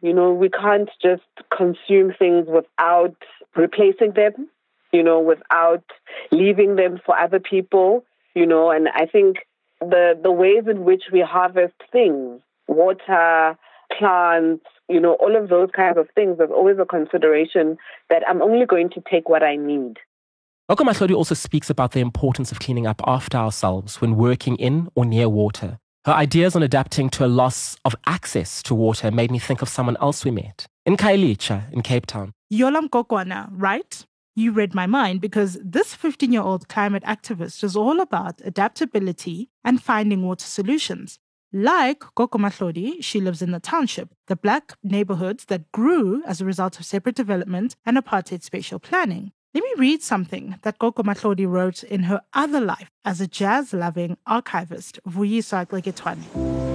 you 0.00 0.14
know, 0.14 0.32
we 0.32 0.48
can't 0.48 0.90
just 1.02 1.22
consume 1.54 2.14
things 2.18 2.46
without 2.48 3.16
replacing 3.56 4.12
them, 4.12 4.48
you 4.92 5.02
know, 5.02 5.20
without 5.20 5.84
leaving 6.30 6.76
them 6.76 7.00
for 7.04 7.18
other 7.18 7.40
people, 7.40 8.04
you 8.34 8.46
know, 8.46 8.70
and 8.70 8.88
I 8.88 9.06
think 9.06 9.38
the 9.80 10.18
the 10.22 10.30
ways 10.30 10.64
in 10.68 10.84
which 10.84 11.04
we 11.12 11.20
harvest 11.20 11.74
things, 11.90 12.40
water, 12.68 13.58
plants, 13.96 14.64
you 14.88 15.00
know, 15.00 15.14
all 15.14 15.36
of 15.36 15.48
those 15.48 15.70
kinds 15.74 15.98
of 15.98 16.08
things, 16.14 16.38
there's 16.38 16.50
always 16.50 16.76
a 16.80 16.84
consideration 16.84 17.78
that 18.08 18.22
I'm 18.28 18.42
only 18.42 18.66
going 18.66 18.90
to 18.90 19.02
take 19.10 19.28
what 19.28 19.42
I 19.42 19.56
need. 19.56 19.98
Gogo 20.68 21.14
also 21.14 21.34
speaks 21.34 21.68
about 21.68 21.92
the 21.92 22.00
importance 22.00 22.52
of 22.52 22.60
cleaning 22.60 22.86
up 22.86 23.00
after 23.06 23.36
ourselves 23.36 24.00
when 24.00 24.16
working 24.16 24.56
in 24.56 24.88
or 24.94 25.04
near 25.04 25.28
water. 25.28 25.78
Her 26.04 26.12
ideas 26.12 26.56
on 26.56 26.62
adapting 26.62 27.10
to 27.10 27.26
a 27.26 27.28
loss 27.28 27.76
of 27.84 27.94
access 28.06 28.62
to 28.62 28.74
water 28.74 29.10
made 29.10 29.30
me 29.30 29.38
think 29.38 29.62
of 29.62 29.68
someone 29.68 29.96
else 30.00 30.24
we 30.24 30.30
met 30.30 30.66
in 30.86 30.96
Khayelitsha 30.96 31.72
in 31.72 31.82
Cape 31.82 32.06
Town. 32.06 32.32
Yolam 32.52 32.88
Kokwana, 32.88 33.48
right? 33.52 34.06
You 34.36 34.52
read 34.52 34.74
my 34.74 34.86
mind 34.86 35.20
because 35.20 35.58
this 35.62 35.94
15 35.94 36.32
year 36.32 36.40
old 36.40 36.68
climate 36.68 37.02
activist 37.02 37.62
is 37.64 37.76
all 37.76 38.00
about 38.00 38.40
adaptability 38.44 39.50
and 39.64 39.82
finding 39.82 40.22
water 40.22 40.46
solutions. 40.46 41.18
Like 41.52 42.04
Gogo 42.14 42.38
Mahlodi, 42.38 43.02
she 43.02 43.20
lives 43.20 43.42
in 43.42 43.50
the 43.50 43.58
township, 43.58 44.10
the 44.28 44.36
black 44.36 44.74
neighborhoods 44.84 45.46
that 45.46 45.72
grew 45.72 46.22
as 46.24 46.40
a 46.40 46.44
result 46.44 46.78
of 46.78 46.86
separate 46.86 47.16
development 47.16 47.74
and 47.84 47.96
apartheid 47.96 48.44
spatial 48.44 48.78
planning. 48.78 49.32
Let 49.52 49.64
me 49.64 49.74
read 49.76 50.00
something 50.00 50.60
that 50.62 50.78
Gogo 50.78 51.02
Mahlodi 51.02 51.48
wrote 51.48 51.82
in 51.82 52.04
her 52.04 52.20
other 52.34 52.60
life 52.60 52.88
as 53.04 53.20
a 53.20 53.26
jazz 53.26 53.72
loving 53.72 54.16
archivist, 54.28 55.00
Vuyiswa 55.08 55.66
Gqeketwane. 55.66 56.69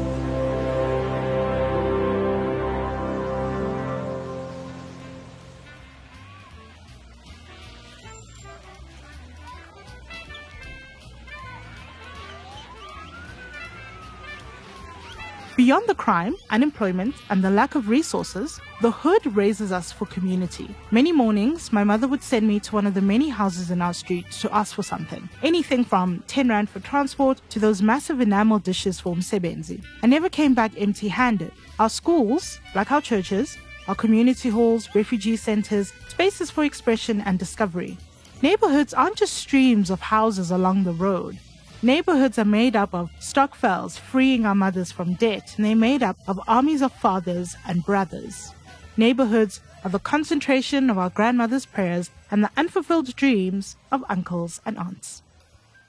Beyond 15.56 15.88
the 15.88 15.96
crime, 15.96 16.36
unemployment, 16.50 17.16
and 17.30 17.42
the 17.42 17.50
lack 17.50 17.76
of 17.76 17.88
resources, 17.88 18.60
the 18.82 18.92
hood 18.92 19.26
raises 19.38 19.72
us 19.72 19.90
for 19.90 20.06
community. 20.06 20.76
Many 20.92 21.14
mornings, 21.14 21.72
my 21.72 21.86
mother 21.86 22.10
would 22.10 22.22
send 22.22 22.46
me 22.46 22.60
to 22.60 22.76
one 22.76 22.86
of 22.86 22.94
the 22.94 23.02
many 23.02 23.30
houses 23.30 23.72
in 23.72 23.82
our 23.82 23.94
street 23.94 24.30
to 24.42 24.54
ask 24.54 24.76
for 24.76 24.84
something. 24.84 25.30
Anything 25.44 25.86
from 25.86 26.22
10 26.28 26.50
rand 26.50 26.70
for 26.70 26.82
transport 26.82 27.40
to 27.52 27.60
those 27.60 27.82
massive 27.82 28.20
enamel 28.20 28.60
dishes 28.60 29.00
for 29.00 29.16
msebenzi. 29.16 29.82
I 30.04 30.08
never 30.08 30.28
came 30.28 30.56
back 30.56 30.74
empty 30.78 31.08
handed. 31.08 31.54
Our 31.80 31.90
schools, 31.90 32.60
like 32.76 32.92
our 32.92 33.02
churches, 33.02 33.58
our 33.88 33.96
community 33.96 34.50
halls, 34.50 34.94
refugee 34.94 35.38
centers, 35.38 35.94
spaces 36.10 36.52
for 36.52 36.66
expression 36.66 37.22
and 37.22 37.40
discovery. 37.40 37.98
Neighborhoods 38.42 38.94
aren't 38.94 39.16
just 39.16 39.36
streams 39.36 39.90
of 39.90 40.02
houses 40.02 40.52
along 40.52 40.84
the 40.84 40.92
road. 40.92 41.38
Neighborhoods 41.82 42.40
are 42.40 42.46
made 42.46 42.76
up 42.76 42.96
of 42.96 43.12
stokvels 43.20 43.98
freeing 43.98 44.46
our 44.46 44.56
mothers 44.56 44.92
from 44.92 45.14
debt, 45.16 45.54
and 45.58 45.66
they're 45.66 45.76
made 45.76 46.02
up 46.02 46.18
of 46.28 46.40
armies 46.48 46.82
of 46.82 46.92
fathers 46.94 47.56
and 47.68 47.86
brothers. 47.86 48.54
Neighborhoods 48.98 49.60
are 49.84 49.90
the 49.92 50.00
concentration 50.00 50.90
of 50.90 50.98
our 50.98 51.10
grandmothers' 51.10 51.66
prayers 51.66 52.10
and 52.32 52.44
the 52.44 52.50
unfulfilled 52.58 53.16
dreams 53.16 53.76
of 53.92 54.04
uncles 54.10 54.62
and 54.66 54.78
aunts. 54.78 55.22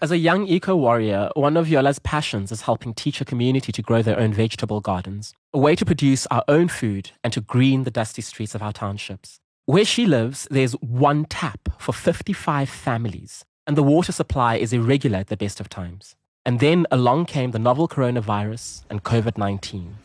As 0.03 0.11
a 0.11 0.19
young 0.19 0.47
eco 0.47 0.77
warrior, 0.77 1.31
one 1.35 1.57
of 1.57 1.69
Yola's 1.69 2.01
passions 2.01 2.53
is 2.53 2.63
helping 2.63 2.93
teach 2.93 3.23
a 3.23 3.25
community 3.25 3.73
to 3.73 3.81
grow 3.81 4.03
their 4.03 4.19
own 4.19 4.33
vegetable 4.35 4.81
gardens, 4.81 5.33
a 5.55 5.59
way 5.59 5.75
to 5.77 5.87
produce 5.87 6.27
our 6.27 6.45
own 6.49 6.69
food 6.69 7.13
and 7.25 7.33
to 7.33 7.41
green 7.41 7.85
the 7.85 7.91
dusty 7.91 8.21
streets 8.21 8.55
of 8.55 8.63
our 8.63 8.73
townships. 8.73 9.41
Where 9.65 9.87
she 9.87 10.05
lives, 10.05 10.47
there's 10.51 10.73
one 10.75 11.25
tap 11.25 11.61
for 11.79 11.93
55 11.93 12.69
families, 12.69 13.45
and 13.67 13.77
the 13.77 13.83
water 13.83 14.13
supply 14.13 14.57
is 14.57 14.73
irregular 14.73 15.19
at 15.19 15.27
the 15.27 15.37
best 15.37 15.61
of 15.61 15.69
times. 15.69 16.15
And 16.45 16.61
then 16.61 16.87
along 16.93 17.27
came 17.27 17.51
the 17.51 17.59
novel 17.59 17.89
coronavirus 17.89 18.85
and 18.89 19.03
COVID 19.03 19.37
19. 19.37 19.97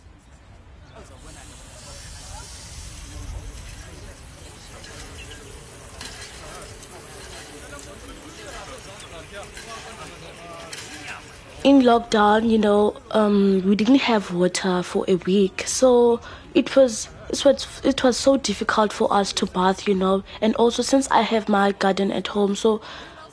in 11.64 11.82
lockdown, 11.82 12.50
you 12.50 12.58
know, 12.58 12.96
um, 13.12 13.62
we 13.66 13.76
didn't 13.76 14.02
have 14.02 14.34
water 14.34 14.82
for 14.82 15.06
a 15.08 15.14
week, 15.16 15.64
so 15.68 16.20
it 16.56 16.76
was 16.76 17.08
it 17.30 17.46
was 17.46 17.68
it 17.84 18.04
was 18.04 18.18
so 18.18 18.38
difficult 18.38 18.92
for 18.92 19.14
us 19.14 19.32
to 19.34 19.46
bath, 19.46 19.88
you 19.88 19.94
know, 19.94 20.24
and 20.42 20.56
also 20.56 20.82
since 20.82 21.08
I 21.12 21.22
have 21.22 21.48
my 21.48 21.72
garden 21.74 22.12
at 22.12 22.28
home, 22.28 22.56
so 22.56 22.82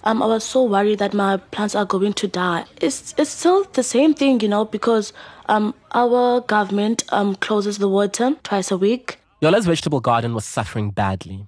um, 0.04 0.22
I 0.22 0.26
was 0.26 0.44
so 0.44 0.64
worried 0.64 0.98
that 0.98 1.14
my 1.14 1.36
plants 1.36 1.74
are 1.74 1.84
going 1.84 2.12
to 2.14 2.28
die. 2.28 2.64
It's 2.80 3.14
it's 3.18 3.30
still 3.30 3.64
the 3.72 3.82
same 3.82 4.14
thing, 4.14 4.40
you 4.40 4.48
know, 4.48 4.64
because 4.64 5.12
um, 5.48 5.74
our 5.92 6.40
government 6.40 7.04
um, 7.10 7.34
closes 7.36 7.78
the 7.78 7.88
water 7.88 8.36
twice 8.42 8.70
a 8.70 8.76
week. 8.76 9.18
Yola's 9.40 9.66
vegetable 9.66 10.00
garden 10.00 10.34
was 10.34 10.44
suffering 10.44 10.90
badly. 10.90 11.46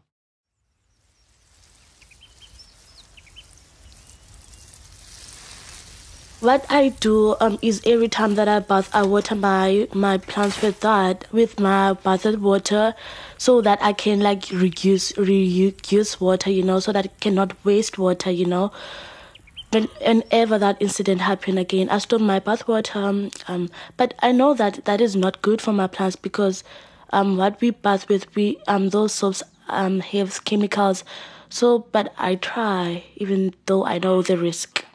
What 6.40 6.64
I 6.70 6.88
do 6.88 7.36
um, 7.38 7.58
is 7.60 7.82
every 7.84 8.08
time 8.08 8.34
that 8.36 8.48
I 8.48 8.60
bath, 8.60 8.88
I 8.94 9.02
water 9.02 9.34
my 9.34 9.86
my 9.92 10.16
plants 10.16 10.62
with 10.62 10.80
that 10.80 11.26
with 11.30 11.60
my 11.60 11.92
bathed 11.92 12.40
water, 12.40 12.94
so 13.36 13.60
that 13.60 13.78
I 13.82 13.92
can 13.92 14.20
like 14.20 14.44
reuse 14.46 15.12
reuse 15.16 16.18
water, 16.18 16.50
you 16.50 16.62
know, 16.62 16.80
so 16.80 16.92
that 16.92 17.04
I 17.04 17.08
cannot 17.20 17.62
waste 17.62 17.98
water, 17.98 18.30
you 18.30 18.46
know. 18.46 18.72
Whenever 19.70 20.58
that 20.58 20.80
incident 20.80 21.20
happened 21.20 21.58
again, 21.58 21.90
I 21.90 21.98
store 21.98 22.18
my 22.18 22.38
bath 22.38 22.66
water. 22.66 22.98
Um, 22.98 23.30
um, 23.46 23.68
but 23.98 24.14
I 24.20 24.32
know 24.32 24.54
that 24.54 24.86
that 24.86 25.02
is 25.02 25.14
not 25.14 25.42
good 25.42 25.60
for 25.60 25.74
my 25.74 25.88
plants 25.88 26.16
because 26.16 26.64
um, 27.12 27.36
what 27.36 27.60
we 27.60 27.70
bath 27.70 28.08
with, 28.08 28.34
we 28.34 28.58
um, 28.66 28.88
those 28.88 29.12
soaps 29.12 29.42
um, 29.68 30.00
have 30.00 30.42
chemicals. 30.44 31.04
So, 31.50 31.80
but 31.92 32.14
I 32.16 32.36
try, 32.36 33.04
even 33.16 33.52
though 33.66 33.84
I 33.84 33.98
know 33.98 34.22
the 34.22 34.38
risk 34.38 34.86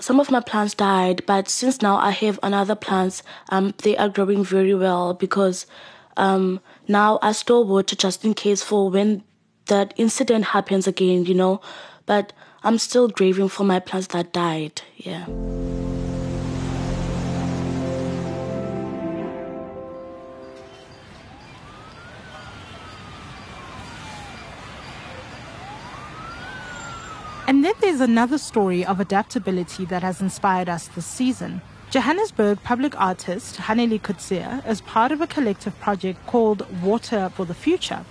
some 0.00 0.20
of 0.20 0.30
my 0.30 0.40
plants 0.40 0.74
died, 0.74 1.24
but 1.26 1.48
since 1.48 1.82
now 1.82 1.96
I 1.96 2.10
have 2.10 2.38
another 2.42 2.74
plants, 2.74 3.22
um, 3.48 3.74
they 3.78 3.96
are 3.96 4.08
growing 4.08 4.44
very 4.44 4.74
well 4.74 5.14
because 5.14 5.66
um, 6.16 6.60
now 6.88 7.18
I 7.22 7.32
store 7.32 7.64
water 7.64 7.96
just 7.96 8.24
in 8.24 8.34
case 8.34 8.62
for 8.62 8.90
when 8.90 9.24
that 9.66 9.94
incident 9.96 10.46
happens 10.46 10.86
again, 10.86 11.24
you 11.24 11.34
know. 11.34 11.60
But 12.06 12.32
I'm 12.62 12.78
still 12.78 13.08
grieving 13.08 13.48
for 13.48 13.64
my 13.64 13.80
plants 13.80 14.08
that 14.08 14.32
died. 14.32 14.82
Yeah. 14.96 15.26
And 27.46 27.62
then 27.62 27.74
there's 27.80 28.00
another 28.00 28.38
story 28.38 28.86
of 28.86 29.00
adaptability 29.00 29.84
that 29.86 30.02
has 30.02 30.22
inspired 30.22 30.68
us 30.68 30.88
this 30.88 31.04
season. 31.04 31.60
Johannesburg 31.90 32.62
public 32.62 32.98
artist 32.98 33.56
Haneli 33.56 34.00
Coetzee 34.00 34.66
is 34.66 34.80
part 34.80 35.12
of 35.12 35.20
a 35.20 35.26
collective 35.26 35.78
project 35.78 36.26
called 36.26 36.66
Water 36.82 37.30
for 37.34 37.44
the 37.44 37.54
Future. 37.54 38.04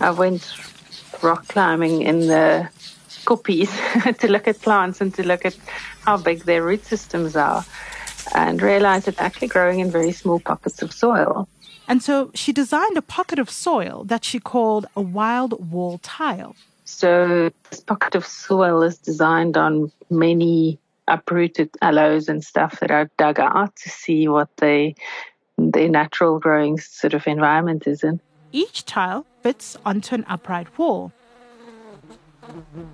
I 0.00 0.10
went 0.10 0.54
rock 1.22 1.46
climbing 1.46 2.02
in 2.02 2.26
the 2.26 2.68
Koppies 3.24 3.70
to 4.18 4.30
look 4.30 4.48
at 4.48 4.60
plants 4.60 5.00
and 5.00 5.14
to 5.14 5.26
look 5.26 5.44
at 5.44 5.56
how 6.04 6.16
big 6.16 6.44
their 6.44 6.62
root 6.62 6.84
systems 6.84 7.36
are 7.36 7.64
and 8.34 8.62
realized 8.62 9.08
it's 9.08 9.20
actually 9.20 9.48
growing 9.48 9.80
in 9.80 9.90
very 9.90 10.12
small 10.12 10.40
pockets 10.40 10.82
of 10.82 10.92
soil. 10.92 11.48
And 11.88 12.02
so 12.02 12.30
she 12.34 12.52
designed 12.52 12.96
a 12.96 13.02
pocket 13.02 13.38
of 13.38 13.50
soil 13.50 14.04
that 14.04 14.24
she 14.24 14.38
called 14.38 14.86
a 14.94 15.00
wild 15.00 15.70
wall 15.72 15.98
tile. 15.98 16.54
So 16.84 17.50
this 17.70 17.80
pocket 17.80 18.14
of 18.14 18.26
soil 18.26 18.82
is 18.82 18.98
designed 18.98 19.56
on 19.56 19.90
many 20.10 20.78
uprooted 21.08 21.70
aloes 21.82 22.28
and 22.28 22.44
stuff 22.44 22.78
that 22.80 22.90
are 22.90 23.10
dug 23.16 23.40
out 23.40 23.74
to 23.76 23.88
see 23.88 24.28
what 24.28 24.48
they 24.58 24.94
their 25.58 25.88
natural 25.88 26.38
growing 26.38 26.78
sort 26.78 27.12
of 27.12 27.26
environment 27.26 27.86
is 27.86 28.02
in. 28.02 28.20
Each 28.52 28.84
tile 28.84 29.26
fits 29.42 29.76
onto 29.84 30.14
an 30.14 30.24
upright 30.28 30.78
wall. 30.78 31.12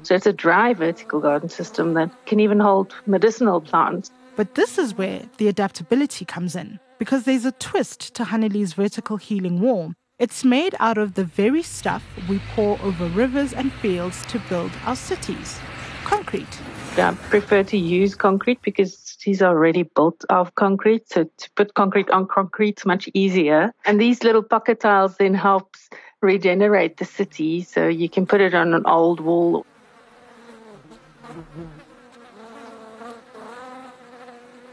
So 0.02 0.14
it's 0.14 0.26
a 0.26 0.32
dry 0.32 0.74
vertical 0.74 1.20
garden 1.20 1.48
system 1.48 1.94
that 1.94 2.10
can 2.26 2.40
even 2.40 2.60
hold 2.60 2.94
medicinal 3.06 3.60
plants. 3.60 4.10
But 4.36 4.54
this 4.54 4.78
is 4.78 4.96
where 4.96 5.22
the 5.38 5.48
adaptability 5.48 6.24
comes 6.24 6.54
in, 6.54 6.78
because 6.98 7.24
there's 7.24 7.44
a 7.44 7.52
twist 7.52 8.14
to 8.14 8.24
Haneli's 8.24 8.74
vertical 8.74 9.16
healing 9.16 9.60
wall. 9.60 9.94
It's 10.18 10.44
made 10.44 10.74
out 10.80 10.98
of 10.98 11.14
the 11.14 11.24
very 11.24 11.62
stuff 11.62 12.04
we 12.28 12.40
pour 12.54 12.78
over 12.82 13.06
rivers 13.06 13.52
and 13.52 13.72
fields 13.72 14.24
to 14.26 14.38
build 14.48 14.72
our 14.84 14.96
cities 14.96 15.58
concrete. 16.06 16.60
I 16.96 17.12
prefer 17.28 17.62
to 17.64 17.76
use 17.76 18.14
concrete 18.14 18.62
because 18.62 19.18
these 19.24 19.42
are 19.42 19.50
already 19.50 19.82
built 19.82 20.24
of 20.30 20.54
concrete. 20.54 21.08
So 21.10 21.24
to 21.24 21.50
put 21.56 21.74
concrete 21.74 22.08
on 22.10 22.26
concrete 22.26 22.78
is 22.78 22.86
much 22.86 23.10
easier. 23.12 23.72
And 23.84 24.00
these 24.00 24.22
little 24.22 24.42
pocket 24.42 24.80
tiles 24.80 25.16
then 25.16 25.34
helps 25.34 25.90
regenerate 26.26 26.96
the 26.98 27.04
city. 27.04 27.62
So 27.62 27.88
you 27.88 28.08
can 28.08 28.26
put 28.26 28.40
it 28.40 28.54
on 28.54 28.74
an 28.74 28.84
old 28.86 29.20
wall. 29.20 29.64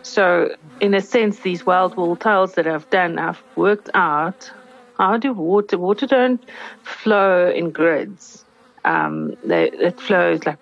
So, 0.02 0.56
in 0.80 0.94
a 0.94 1.02
sense, 1.02 1.40
these 1.40 1.66
wild 1.66 1.96
wall 1.96 2.16
tiles 2.16 2.54
that 2.56 2.68
I've 2.68 2.90
done, 2.90 3.18
I've 3.18 3.42
worked 3.56 3.90
out 3.94 4.52
how 4.98 5.18
do 5.18 5.34
water 5.34 5.78
water 5.78 6.06
don't 6.06 6.44
flow 6.84 7.50
in 7.50 7.72
grids. 7.72 8.46
Um, 8.86 9.36
they, 9.44 9.72
it 9.72 10.00
flows 10.00 10.46
like 10.46 10.60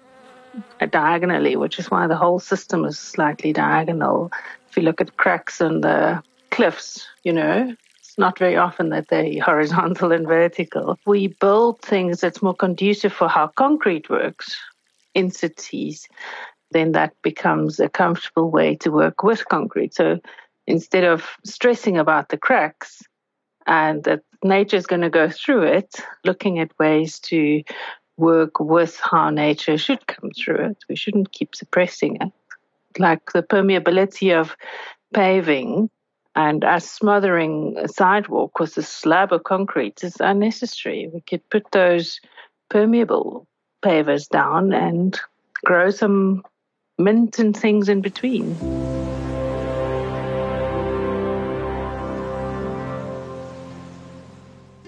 diagonally, 0.90 1.56
which 1.56 1.80
is 1.80 1.90
why 1.92 2.08
the 2.08 2.16
whole 2.16 2.40
system 2.40 2.86
is 2.86 2.98
slightly 2.98 3.52
diagonal. 3.52 4.32
If 4.70 4.78
you 4.78 4.84
look 4.84 5.02
at 5.02 5.18
cracks 5.18 5.60
in 5.60 5.82
the 5.82 6.24
cliffs, 6.50 7.08
you 7.24 7.34
know, 7.34 7.76
it's 8.12 8.18
not 8.18 8.38
very 8.38 8.58
often 8.58 8.90
that 8.90 9.08
they're 9.08 9.42
horizontal 9.42 10.12
and 10.12 10.28
vertical. 10.28 11.00
We 11.06 11.28
build 11.28 11.82
things 11.82 12.20
that's 12.20 12.42
more 12.42 12.54
conducive 12.54 13.14
for 13.14 13.30
how 13.30 13.48
concrete 13.48 14.10
works 14.10 14.58
in 15.16 15.32
cities, 15.32 16.10
then 16.72 16.92
that 16.92 17.14
becomes 17.22 17.80
a 17.80 17.88
comfortable 17.88 18.52
way 18.52 18.76
to 18.76 18.92
work 18.92 19.24
with 19.24 19.48
concrete. 19.48 19.94
So 19.94 20.20
instead 20.68 21.06
of 21.06 21.26
stressing 21.46 21.98
about 21.98 22.28
the 22.28 22.38
cracks 22.38 23.02
and 23.66 24.04
that 24.04 24.24
nature 24.44 24.76
is 24.76 24.88
going 24.88 25.04
to 25.04 25.10
go 25.10 25.30
through 25.30 25.64
it, 25.64 25.96
looking 26.26 26.60
at 26.60 26.78
ways 26.78 27.18
to 27.20 27.64
work 28.18 28.60
with 28.60 29.00
how 29.02 29.30
nature 29.30 29.78
should 29.78 30.06
come 30.08 30.32
through 30.32 30.66
it. 30.72 30.78
We 30.90 30.98
shouldn't 30.98 31.32
keep 31.32 31.56
suppressing 31.56 32.18
it. 32.18 32.32
Like 33.00 33.32
the 33.32 33.42
permeability 33.42 34.38
of 34.38 34.58
paving 35.14 35.90
and 36.36 36.64
us 36.64 36.90
smothering 36.90 37.76
a 37.78 37.88
sidewalk 37.88 38.60
with 38.60 38.78
a 38.78 38.82
slab 38.82 39.34
of 39.34 39.44
concrete 39.44 40.04
is 40.04 40.16
unnecessary. 40.20 41.10
We 41.14 41.22
could 41.22 41.48
put 41.50 41.72
those 41.72 42.20
permeable 42.70 43.48
pavers 43.84 44.30
down 44.30 44.72
and 44.72 45.20
grow 45.66 45.90
some 45.90 46.44
mint 46.98 47.40
and 47.40 47.56
things 47.56 47.90
in 47.90 48.02
between. 48.02 48.56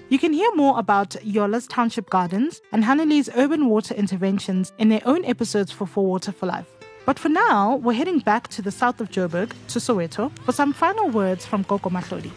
You 0.08 0.18
can 0.18 0.32
hear 0.32 0.54
more 0.54 0.78
about 0.78 1.16
Yola's 1.24 1.66
Township 1.66 2.08
Gardens 2.08 2.62
and 2.70 2.84
Haneli's 2.84 3.28
urban 3.34 3.68
water 3.68 3.94
interventions 3.94 4.72
in 4.78 4.88
their 4.88 5.02
own 5.04 5.24
episodes 5.24 5.72
for 5.72 5.86
For 5.86 6.06
Water 6.06 6.30
for 6.30 6.46
Life. 6.46 6.73
But 7.06 7.18
for 7.18 7.28
now, 7.28 7.76
we're 7.76 7.92
heading 7.92 8.20
back 8.20 8.48
to 8.48 8.62
the 8.62 8.70
south 8.70 8.98
of 8.98 9.10
Joburg, 9.10 9.52
to 9.68 9.78
Soweto, 9.78 10.32
for 10.38 10.52
some 10.52 10.72
final 10.72 11.10
words 11.10 11.44
from 11.44 11.62
Gogo 11.62 11.90
Mahlodi. 11.90 12.32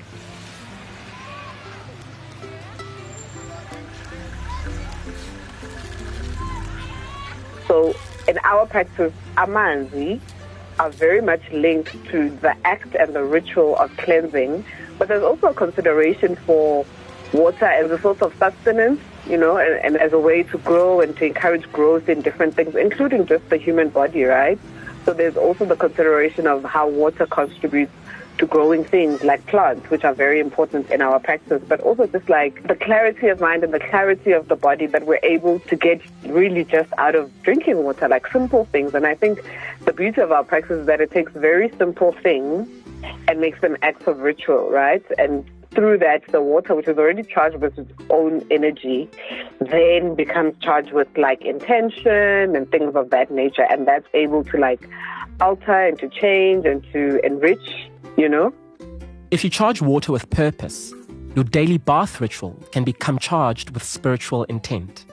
So, 7.65 7.95
in 8.27 8.38
our 8.43 8.65
practice, 8.65 9.13
amanzi 9.38 10.19
are 10.80 10.89
very 10.89 11.21
much 11.21 11.49
linked 11.51 11.91
to 12.10 12.30
the 12.41 12.53
act 12.65 12.93
and 12.95 13.13
the 13.13 13.23
ritual 13.23 13.77
of 13.77 13.95
cleansing, 13.95 14.65
but 14.99 15.08
there's 15.08 15.23
also 15.23 15.47
a 15.47 15.53
consideration 15.53 16.36
for 16.36 16.86
water 17.34 17.65
as 17.65 17.89
a 17.89 17.99
source 17.99 18.21
of 18.21 18.36
sustenance 18.38 18.99
you 19.30 19.38
know, 19.38 19.58
and, 19.58 19.76
and 19.84 19.98
as 19.98 20.13
a 20.13 20.20
way 20.20 20.44
to 20.44 20.58
grow 20.60 21.02
and 21.02 21.16
to 21.18 21.26
encourage 21.26 21.72
growth 21.72 22.10
in 22.10 22.22
different 22.22 22.56
things, 22.56 22.76
including 22.76 23.26
just 23.26 23.50
the 23.50 23.58
human 23.58 23.90
body, 23.90 24.24
right? 24.24 24.60
So 25.06 25.13
there's 25.13 25.38
also 25.38 25.66
the 25.66 25.76
consideration 25.76 26.48
of 26.48 26.63
how 26.63 26.88
water 26.90 27.26
contributes 27.26 27.92
to 28.38 28.46
growing 28.46 28.84
things 28.84 29.24
like 29.24 29.46
plants, 29.48 29.90
which 29.90 30.04
are 30.04 30.13
very 30.13 30.40
important 30.40 30.90
in 30.92 31.02
our 31.02 31.20
practice, 31.20 31.62
but 31.68 31.80
also 31.82 32.06
just 32.08 32.30
like 32.30 32.68
the 32.68 32.76
clarity 32.76 33.28
of 33.28 33.40
mind 33.40 33.63
and 33.63 33.74
the 33.74 33.80
clarity 33.80 34.32
of 34.32 34.48
the 34.48 34.56
body 34.56 34.86
that 34.86 35.06
we're 35.06 35.20
able 35.24 35.60
to 35.62 35.76
get 35.76 36.02
really 36.26 36.63
just 36.63 36.92
out 36.98 37.16
of 37.16 37.32
drinking 37.44 37.84
water, 37.84 38.08
like 38.08 38.28
simple 38.32 38.66
things. 38.66 38.94
And 38.94 39.08
I 39.08 39.16
think 39.16 39.44
the 39.86 39.94
beauty 39.94 40.22
of 40.22 40.32
our 40.32 40.44
practice 40.44 40.82
is 40.82 40.86
that 40.88 41.02
it 41.02 41.12
takes 41.12 41.32
very 41.32 41.70
simple 41.78 42.12
things 42.12 42.68
and 43.28 43.40
makes 43.40 43.60
them 43.62 43.78
acts 43.82 44.08
of 44.08 44.20
ritual, 44.20 44.70
right? 44.70 45.04
And 45.18 45.46
through 45.78 46.00
that, 46.00 46.26
the 46.32 46.42
water, 46.42 46.74
which 46.74 46.88
is 46.88 46.98
already 46.98 47.22
charged 47.22 47.58
with 47.58 47.78
its 47.78 47.92
own 48.10 48.44
energy, 48.50 49.08
then 49.60 50.16
becomes 50.16 50.56
charged 50.60 50.92
with 50.92 51.08
like 51.16 51.40
intention 51.46 52.56
and 52.56 52.72
things 52.72 52.96
of 52.96 53.12
that 53.12 53.30
nature. 53.30 53.68
And 53.70 53.88
that's 53.88 54.08
able 54.16 54.44
to 54.46 54.58
like 54.58 54.90
alter 55.40 55.80
and 55.86 56.00
to 56.00 56.10
change 56.10 56.66
and 56.66 56.84
to 56.94 57.24
enrich, 57.24 57.92
you 58.18 58.28
know? 58.28 58.52
If 59.30 59.44
you 59.44 59.52
charge 59.52 59.80
water 59.80 60.12
with 60.12 60.28
purpose, 60.32 60.92
your 61.36 61.44
daily 61.44 61.78
bath 61.78 62.20
ritual 62.20 62.60
can 62.72 62.84
become 62.84 63.20
charged 63.20 63.70
with 63.70 63.84
spiritual 63.84 64.46
intent. 64.46 65.06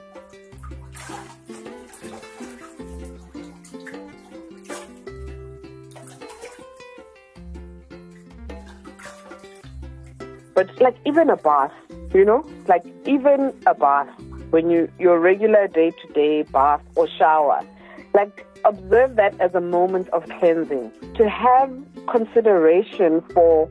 But 10.54 10.80
like 10.80 10.96
even 11.04 11.30
a 11.30 11.36
bath, 11.36 11.72
you 12.14 12.24
know, 12.24 12.48
like 12.68 12.84
even 13.06 13.52
a 13.66 13.74
bath, 13.74 14.08
when 14.50 14.70
you 14.70 14.90
your 14.98 15.18
regular 15.18 15.66
day 15.66 15.90
to 15.90 16.12
day 16.12 16.42
bath 16.42 16.80
or 16.94 17.08
shower, 17.08 17.60
like 18.14 18.46
observe 18.64 19.16
that 19.16 19.38
as 19.40 19.54
a 19.54 19.60
moment 19.60 20.08
of 20.10 20.24
cleansing. 20.38 20.90
To 21.16 21.28
have 21.28 21.70
consideration 22.08 23.20
for 23.32 23.68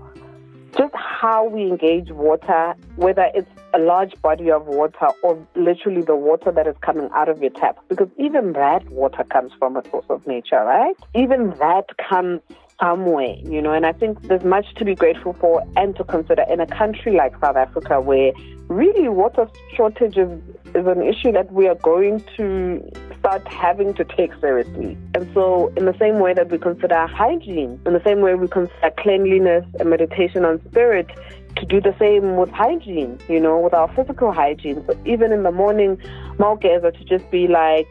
just 0.78 0.94
how 0.96 1.48
we 1.48 1.64
engage 1.64 2.10
water, 2.12 2.74
whether 2.96 3.30
it's 3.34 3.50
a 3.74 3.80
large 3.80 4.20
body 4.22 4.52
of 4.52 4.66
water 4.68 5.08
or 5.24 5.48
literally 5.56 6.02
the 6.02 6.16
water 6.16 6.52
that 6.52 6.68
is 6.68 6.76
coming 6.82 7.10
out 7.14 7.30
of 7.30 7.42
your 7.42 7.52
tap, 7.52 7.78
because 7.90 8.10
even 8.18 8.54
that 8.54 8.88
water 8.90 9.24
comes 9.24 9.52
from 9.58 9.78
a 9.78 9.84
source 9.90 10.06
of 10.10 10.26
nature, 10.28 10.64
right? 10.64 10.96
Even 11.16 11.52
that 11.60 11.86
comes 12.10 12.42
some 12.84 13.06
way, 13.06 13.42
you 13.46 13.62
know, 13.62 13.72
and 13.72 13.86
I 13.86 13.94
think 13.94 14.22
there's 14.24 14.44
much 14.44 14.66
to 14.76 14.84
be 14.84 14.94
grateful 14.94 15.34
for 15.40 15.64
and 15.78 15.96
to 15.96 16.04
consider 16.04 16.44
in 16.50 16.60
a 16.60 16.68
country 16.68 17.14
like 17.14 17.34
South 17.40 17.56
Africa 17.56 18.02
where 18.02 18.34
really 18.68 19.08
water 19.08 19.48
shortage 19.76 20.18
is, 20.18 20.30
an 20.76 21.04
issue 21.04 21.32
that 21.32 21.54
we 21.54 21.68
are 21.68 21.76
going 21.76 22.20
to 22.36 22.82
start 23.20 23.48
having 23.48 23.94
to 23.94 24.04
take 24.04 24.32
seriously. 24.42 24.98
And 25.14 25.30
so, 25.32 25.72
in 25.78 25.86
the 25.86 25.96
same 26.00 26.18
way 26.20 26.34
that 26.34 26.50
we 26.50 26.58
consider 26.58 27.06
hygiene, 27.06 27.80
in 27.86 27.94
the 27.94 28.02
same 28.04 28.22
way 28.22 28.34
we 28.34 28.48
consider 28.48 28.92
cleanliness 28.98 29.64
and 29.80 29.90
meditation 29.92 30.44
on 30.46 30.60
spirit, 30.72 31.12
to 31.58 31.66
do 31.68 31.80
the 31.80 31.96
same 32.00 32.38
with 32.38 32.50
hygiene, 32.50 33.20
you 33.30 33.40
know, 33.40 33.60
with 33.60 33.76
our 33.76 33.88
physical 33.94 34.32
hygiene. 34.32 34.84
So 34.88 35.00
even 35.06 35.32
in 35.32 35.44
the 35.44 35.52
morning, 35.52 35.98
Malgeza 36.40 36.92
to 36.98 37.04
just 37.06 37.30
be 37.30 37.48
like, 37.48 37.88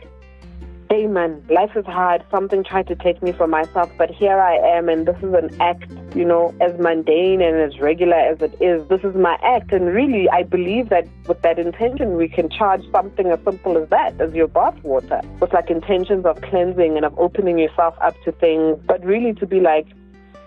hey 0.93 1.07
man, 1.07 1.43
life 1.49 1.75
is 1.75 1.87
hard. 1.87 2.23
Something 2.31 2.63
tried 2.63 2.87
to 2.89 2.95
take 2.95 3.23
me 3.23 3.33
from 3.33 3.49
myself, 3.49 3.91
but 3.97 4.11
here 4.11 4.39
I 4.39 4.57
am, 4.77 4.91
and 4.91 5.09
this 5.09 5.17
is 5.23 5.33
an 5.33 5.49
act, 5.59 5.91
you 6.15 6.23
know, 6.23 6.55
as 6.61 6.79
mundane 6.79 7.41
and 7.41 7.57
as 7.57 7.81
regular 7.81 8.19
as 8.19 8.43
it 8.43 8.55
is. 8.61 8.87
This 8.89 9.01
is 9.03 9.15
my 9.15 9.39
act, 9.43 9.73
and 9.73 9.87
really, 9.87 10.29
I 10.29 10.43
believe 10.43 10.91
that 10.91 11.09
with 11.27 11.41
that 11.41 11.59
intention, 11.59 12.19
we 12.19 12.29
can 12.29 12.51
charge 12.51 12.83
something 12.93 13.29
as 13.29 13.39
simple 13.43 13.79
as 13.79 13.89
that, 13.89 14.21
as 14.21 14.35
your 14.35 14.49
bath 14.49 14.79
water, 14.83 15.23
with 15.41 15.55
like 15.55 15.71
intentions 15.71 16.27
of 16.27 16.43
cleansing 16.43 16.95
and 16.95 17.07
of 17.07 17.19
opening 17.19 17.59
yourself 17.59 17.95
up 18.03 18.15
to 18.25 18.33
things, 18.33 18.79
but 18.87 19.03
really 19.03 19.33
to 19.33 19.47
be 19.47 19.61
like, 19.61 19.87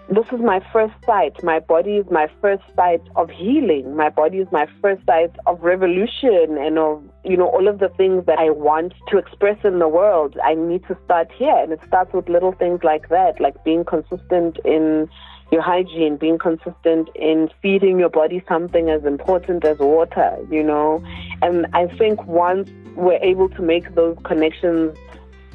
this 0.10 0.26
is 0.32 0.40
my 0.40 0.64
first 0.72 0.94
sight. 1.06 1.42
My 1.44 1.60
body 1.60 1.98
is 1.98 2.06
my 2.12 2.30
first 2.42 2.64
sight 2.76 3.02
of 3.16 3.30
healing. 3.30 3.96
My 3.96 4.10
body 4.10 4.38
is 4.38 4.48
my 4.52 4.68
first 4.82 5.06
sight 5.06 5.32
of 5.48 5.62
revolution 5.62 6.58
and 6.60 6.78
of, 6.78 7.04
you 7.24 7.36
know, 7.36 7.48
all 7.48 7.68
of 7.68 7.80
the 7.80 7.90
things 7.90 8.26
that 8.28 8.38
I 8.38 8.52
want 8.52 8.94
to 9.10 9.18
express 9.18 9.58
in 9.64 9.80
the 9.80 9.88
world. 9.88 10.38
I 10.44 10.54
need 10.54 10.84
to 10.88 10.98
start 11.06 11.32
here. 11.32 11.56
And 11.56 11.72
it 11.72 11.80
starts 11.88 12.14
with 12.14 12.30
little 12.30 12.52
things 12.52 12.82
like 12.84 13.10
that, 13.10 13.40
like 13.40 13.64
being 13.64 13.84
consistent 13.84 14.60
in 14.64 15.10
your 15.52 15.62
hygiene, 15.62 16.18
being 16.18 16.38
consistent 16.38 17.10
in 17.16 17.50
feeding 17.62 18.00
your 18.00 18.10
body 18.10 18.44
something 18.48 18.90
as 18.90 19.06
important 19.06 19.66
as 19.66 19.80
water, 19.80 20.38
you 20.52 20.64
know. 20.64 21.04
And 21.42 21.66
I 21.74 21.88
think 21.88 22.24
once 22.26 22.70
we're 22.96 23.22
able 23.22 23.50
to 23.50 23.62
make 23.62 23.96
those 23.96 24.18
connections 24.24 24.98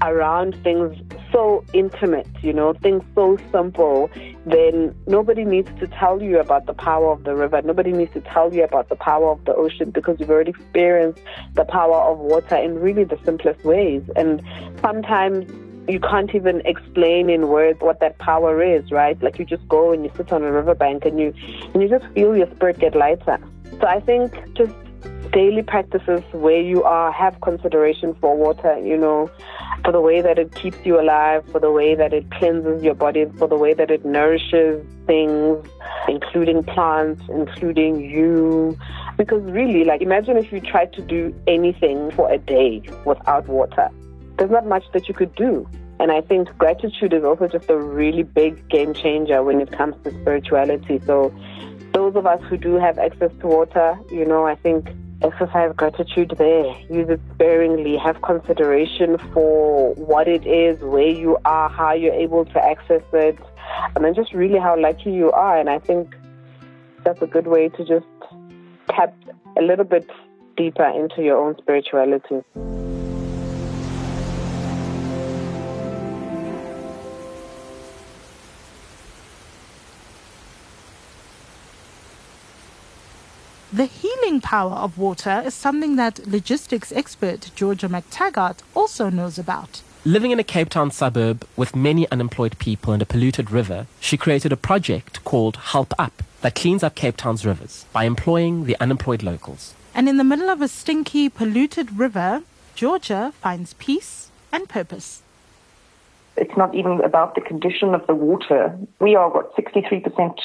around 0.03 0.57
things 0.63 0.97
so 1.33 1.65
intimate, 1.73 2.27
you 2.43 2.53
know, 2.53 2.73
things 2.73 3.03
so 3.15 3.39
simple, 3.53 4.11
then 4.47 4.95
nobody 5.07 5.45
needs 5.45 5.69
to 5.79 5.87
tell 5.87 6.23
you 6.23 6.39
about 6.39 6.67
the 6.67 6.75
power 6.75 7.13
of 7.13 7.25
the 7.25 7.35
river. 7.35 7.61
Nobody 7.63 7.93
needs 7.93 8.13
to 8.15 8.21
tell 8.21 8.53
you 8.53 8.65
about 8.65 8.89
the 8.89 8.97
power 8.97 9.31
of 9.31 9.45
the 9.45 9.55
ocean 9.55 9.91
because 9.91 10.19
you've 10.19 10.31
already 10.31 10.51
experienced 10.51 11.21
the 11.55 11.65
power 11.65 11.97
of 11.97 12.19
water 12.19 12.57
in 12.57 12.79
really 12.79 13.05
the 13.05 13.19
simplest 13.25 13.65
ways. 13.65 14.03
And 14.17 14.43
sometimes 14.81 15.51
you 15.89 16.01
can't 16.01 16.35
even 16.35 16.63
explain 16.65 17.31
in 17.31 17.49
words 17.49 17.81
what 17.81 18.01
that 18.01 18.19
power 18.19 18.63
is, 18.63 18.91
right? 18.91 19.21
Like 19.23 19.39
you 19.39 19.45
just 19.45 19.67
go 19.69 19.93
and 19.93 20.05
you 20.05 20.11
sit 20.17 20.33
on 20.33 20.43
a 20.43 20.53
riverbank 20.53 21.05
and 21.05 21.19
you 21.19 21.35
and 21.75 21.83
you 21.83 21.89
just 21.89 22.07
feel 22.15 22.37
your 22.37 22.51
spirit 22.55 22.79
get 22.79 22.95
lighter. 22.95 23.39
So 23.81 23.87
I 23.87 24.01
think 24.01 24.33
just 24.55 24.75
daily 25.33 25.63
practices 25.63 26.23
where 26.33 26.61
you 26.61 26.83
are 26.83 27.13
have 27.13 27.41
consideration 27.41 28.15
for 28.21 28.37
water, 28.37 28.79
you 28.79 28.97
know, 28.97 29.31
for 29.85 29.93
the 29.93 30.01
way 30.01 30.21
that 30.21 30.39
it 30.39 30.55
keeps 30.55 30.79
you 30.85 31.01
alive, 31.01 31.45
for 31.51 31.61
the 31.61 31.71
way 31.71 31.95
that 31.95 32.13
it 32.13 32.31
cleanses 32.31 32.83
your 32.83 32.95
body, 32.95 33.27
for 33.39 33.49
the 33.49 33.57
way 33.57 33.75
that 33.75 33.91
it 33.91 34.05
nourishes 34.05 34.85
things, 35.07 35.67
including 36.09 36.63
plants, 36.65 37.23
including 37.29 38.01
you. 38.01 38.77
Because 39.17 39.43
really, 39.43 39.85
like, 39.85 40.03
imagine 40.03 40.37
if 40.37 40.53
you 40.53 40.61
tried 40.61 40.93
to 40.95 41.03
do 41.03 41.35
anything 41.47 42.11
for 42.13 42.31
a 42.31 42.39
day 42.39 42.83
without 43.05 43.47
water. 43.49 43.89
There's 44.39 44.51
not 44.51 44.67
much 44.67 44.85
that 44.93 45.09
you 45.09 45.15
could 45.15 45.35
do. 45.35 45.69
And 45.99 46.11
I 46.11 46.23
think 46.23 46.49
gratitude 46.57 47.13
is 47.13 47.25
also 47.25 47.47
just 47.47 47.69
a 47.69 47.77
really 47.77 48.23
big 48.23 48.67
game 48.71 48.95
changer 48.95 49.43
when 49.43 49.61
it 49.61 49.71
comes 49.71 49.95
to 50.05 50.11
spirituality. 50.23 50.99
So, 51.05 51.35
those 51.93 52.17
of 52.17 52.25
us 52.25 52.41
who 52.49 52.57
do 52.57 52.77
have 52.77 52.99
access 52.99 53.33
to 53.41 53.47
water, 53.47 53.99
you 54.11 54.25
know, 54.25 54.47
I 54.47 54.55
think 54.55 54.89
exercise 55.23 55.73
gratitude 55.77 56.35
there. 56.39 56.75
Use 56.91 57.09
it 57.09 57.21
sparingly. 57.35 57.97
Have 57.97 58.23
consideration 58.23 59.19
for 59.33 59.95
what 59.95 60.29
it 60.29 60.47
is, 60.47 60.81
where 60.81 61.09
you 61.09 61.39
are, 61.45 61.69
how 61.69 61.93
you're 61.93 62.15
able 62.15 62.45
to 62.47 62.65
access 62.65 63.03
it, 63.13 63.39
and 63.95 64.05
then 64.05 64.15
just 64.15 64.33
really 64.33 64.59
how 64.59 64.79
lucky 64.79 65.11
you 65.11 65.31
are. 65.33 65.59
And 65.59 65.69
I 65.69 65.79
think 65.79 66.15
that's 67.05 67.21
a 67.23 67.27
good 67.27 67.47
way 67.47 67.69
to 67.69 67.85
just 67.85 68.07
tap 68.89 69.15
a 69.59 69.63
little 69.63 69.85
bit 69.85 70.09
deeper 70.57 70.87
into 70.89 71.23
your 71.23 71.39
own 71.39 71.57
spirituality. 71.59 72.43
The 83.73 83.87
healing 84.31 84.41
power 84.41 84.75
of 84.75 84.97
water 84.97 85.43
is 85.45 85.55
something 85.55 85.97
that 85.97 86.25
logistics 86.25 86.93
expert 86.93 87.51
Georgia 87.57 87.89
McTaggart 87.89 88.59
also 88.77 89.11
knows 89.11 89.41
about. 89.41 89.83
Living 90.05 90.31
in 90.31 90.39
a 90.39 90.45
Cape 90.45 90.69
Town 90.69 90.93
suburb 90.93 91.45
with 91.57 91.75
many 91.75 92.09
unemployed 92.13 92.57
people 92.61 92.93
and 92.93 93.03
a 93.03 93.07
polluted 93.07 93.51
river, 93.51 93.89
she 93.99 94.17
created 94.17 94.53
a 94.53 94.57
project 94.57 95.25
called 95.25 95.57
Help 95.75 95.93
Up 95.99 96.23
that 96.43 96.55
cleans 96.55 96.85
up 96.85 96.95
Cape 96.95 97.17
Town's 97.17 97.45
rivers 97.45 97.87
by 97.93 98.05
employing 98.05 98.67
the 98.67 98.77
unemployed 98.79 99.25
locals. 99.25 99.75
And 99.97 100.09
in 100.09 100.17
the 100.17 100.23
middle 100.23 100.49
of 100.49 100.63
a 100.63 100.69
stinky, 100.69 101.29
polluted 101.29 101.99
river, 101.99 102.45
Georgia 102.77 103.33
finds 103.41 103.75
peace 103.75 104.31
and 104.53 104.69
purpose. 104.69 105.23
It's 106.37 106.57
not 106.57 106.73
even 106.77 107.01
about 107.01 107.35
the 107.35 107.41
condition 107.41 107.97
of 107.97 108.07
the 108.07 108.15
water. 108.15 108.79
We 109.01 109.17
are, 109.17 109.29
what, 109.29 109.57
63% 109.57 110.37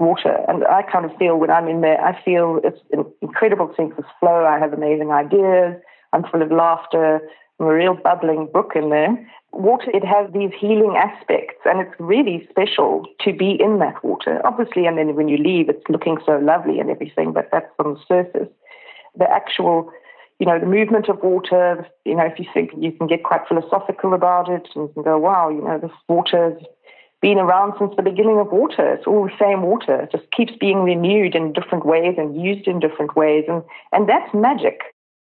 water. 0.00 0.36
And 0.48 0.64
I 0.66 0.82
kind 0.82 1.04
of 1.04 1.16
feel 1.18 1.36
when 1.36 1.50
I'm 1.50 1.68
in 1.68 1.82
there, 1.82 2.02
I 2.02 2.20
feel 2.24 2.60
it's 2.64 2.80
an 2.90 3.04
incredible 3.20 3.72
sense 3.76 3.92
of 3.98 4.04
flow. 4.18 4.44
I 4.46 4.58
have 4.58 4.72
amazing 4.72 5.12
ideas. 5.12 5.76
I'm 6.12 6.24
full 6.24 6.42
of 6.42 6.50
laughter. 6.50 7.20
I'm 7.60 7.66
a 7.66 7.74
real 7.74 7.94
bubbling 7.94 8.48
brook 8.50 8.72
in 8.74 8.88
there. 8.88 9.30
Water, 9.52 9.90
it 9.92 10.04
has 10.04 10.32
these 10.32 10.50
healing 10.58 10.96
aspects, 10.96 11.60
and 11.64 11.80
it's 11.80 11.94
really 11.98 12.46
special 12.48 13.04
to 13.20 13.32
be 13.32 13.58
in 13.60 13.78
that 13.80 14.02
water. 14.02 14.40
Obviously, 14.44 14.86
and 14.86 14.96
then 14.96 15.14
when 15.14 15.28
you 15.28 15.36
leave, 15.36 15.68
it's 15.68 15.84
looking 15.88 16.18
so 16.24 16.38
lovely 16.38 16.78
and 16.78 16.88
everything, 16.88 17.32
but 17.32 17.48
that's 17.52 17.66
on 17.78 17.94
the 17.94 18.00
surface. 18.08 18.48
The 19.18 19.28
actual, 19.30 19.90
you 20.38 20.46
know, 20.46 20.58
the 20.58 20.66
movement 20.66 21.08
of 21.08 21.22
water, 21.22 21.86
you 22.04 22.14
know, 22.14 22.24
if 22.24 22.38
you 22.38 22.46
think 22.54 22.70
you 22.78 22.92
can 22.92 23.08
get 23.08 23.24
quite 23.24 23.46
philosophical 23.48 24.14
about 24.14 24.48
it 24.48 24.68
and 24.76 24.88
go, 24.94 25.18
wow, 25.18 25.50
you 25.50 25.62
know, 25.62 25.78
this 25.78 25.90
water 26.08 26.56
been 27.20 27.38
around 27.38 27.74
since 27.78 27.92
the 27.96 28.02
beginning 28.02 28.38
of 28.38 28.50
water. 28.50 28.94
It's 28.94 29.06
all 29.06 29.24
the 29.24 29.36
same 29.38 29.62
water. 29.62 30.02
It 30.02 30.12
just 30.12 30.30
keeps 30.32 30.52
being 30.58 30.78
renewed 30.78 31.34
in 31.34 31.52
different 31.52 31.86
ways 31.86 32.14
and 32.18 32.40
used 32.40 32.66
in 32.66 32.80
different 32.80 33.16
ways. 33.16 33.44
And, 33.48 33.62
and 33.92 34.08
that's 34.08 34.32
magic. 34.34 34.80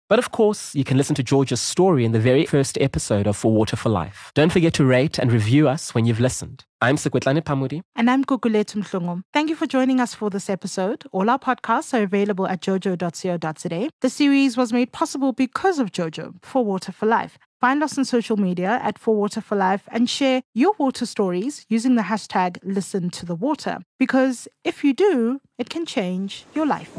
But 0.08 0.20
of 0.20 0.30
course, 0.30 0.72
you 0.72 0.84
can 0.84 0.96
listen 0.96 1.16
to 1.16 1.22
George's 1.24 1.60
story 1.60 2.04
in 2.04 2.12
the 2.12 2.20
very 2.20 2.46
first 2.46 2.78
episode 2.80 3.26
of 3.26 3.36
For 3.36 3.50
Water 3.52 3.74
for 3.74 3.88
Life. 3.88 4.30
Don't 4.34 4.52
forget 4.52 4.72
to 4.74 4.84
rate 4.84 5.18
and 5.18 5.32
review 5.32 5.68
us 5.68 5.94
when 5.94 6.06
you've 6.06 6.20
listened. 6.20 6.64
I'm 6.80 6.90
I'm 6.90 6.96
Sekwetlane 6.96 7.42
Phamodi. 7.42 7.82
And 7.96 8.08
I'm 8.08 8.24
Gugulethu 8.24 8.82
Mhlungu. 8.82 9.22
Thank 9.32 9.50
you 9.50 9.56
for 9.56 9.66
joining 9.66 10.00
us 10.00 10.14
for 10.14 10.30
this 10.30 10.48
episode. 10.48 11.04
All 11.10 11.28
our 11.28 11.38
podcasts 11.38 11.92
are 11.92 12.04
available 12.04 12.46
at 12.46 12.60
jojo.co.za. 12.60 13.88
The 14.00 14.10
series 14.10 14.56
was 14.56 14.72
made 14.72 14.92
possible 14.92 15.32
because 15.32 15.80
of 15.80 15.90
Jojo 15.90 16.34
for 16.42 16.64
Water 16.64 16.92
for 16.92 17.06
Life. 17.06 17.38
Find 17.60 17.82
us 17.82 17.96
on 17.96 18.04
social 18.04 18.36
media 18.36 18.78
at 18.82 18.98
For 18.98 19.16
Water 19.16 19.40
for 19.40 19.56
Life 19.56 19.88
and 19.90 20.10
share 20.10 20.42
your 20.52 20.74
water 20.78 21.06
stories 21.06 21.64
using 21.70 21.94
the 21.94 22.02
hashtag 22.02 22.58
Listen 22.62 23.08
to 23.10 23.24
the 23.24 23.34
Water. 23.34 23.78
Because 23.98 24.46
if 24.62 24.84
you 24.84 24.92
do, 24.92 25.40
it 25.56 25.70
can 25.70 25.86
change 25.86 26.44
your 26.54 26.66
life. 26.66 26.92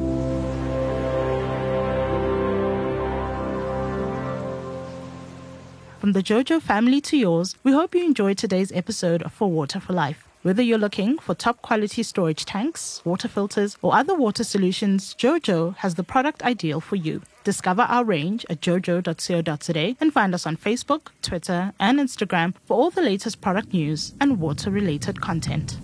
From 6.00 6.14
the 6.14 6.24
JoJo 6.24 6.60
family 6.62 7.02
to 7.02 7.18
yours, 7.18 7.56
we 7.64 7.72
hope 7.74 7.94
you 7.94 8.04
enjoyed 8.04 8.40
today's 8.40 8.72
episode 8.72 9.22
of 9.22 9.34
For 9.34 9.52
Water 9.52 9.80
for 9.80 9.94
Life. 9.94 10.27
Whether 10.44 10.62
you're 10.62 10.78
looking 10.78 11.18
for 11.18 11.34
top 11.34 11.62
quality 11.62 12.04
storage 12.04 12.46
tanks, 12.46 13.02
water 13.04 13.28
filters, 13.28 13.76
or 13.82 13.96
other 13.96 14.14
water 14.16 14.44
solutions, 14.44 15.16
JoJo 15.16 15.76
has 15.78 15.96
the 15.96 16.04
product 16.04 16.44
ideal 16.44 16.80
for 16.80 16.96
you. 16.96 17.24
Discover 17.44 17.82
our 17.84 18.04
range 18.04 18.46
at 18.50 18.62
jojo.co.za 18.62 19.96
and 20.00 20.14
find 20.14 20.36
us 20.36 20.46
on 20.46 20.56
Facebook, 20.56 21.08
Twitter, 21.22 21.74
and 21.80 22.00
Instagram 22.00 22.54
for 22.66 22.78
all 22.78 22.92
the 22.92 23.02
latest 23.02 23.42
product 23.42 23.74
news 23.74 24.14
and 24.22 24.40
water 24.40 24.70
related 24.70 25.22
content. 25.22 25.78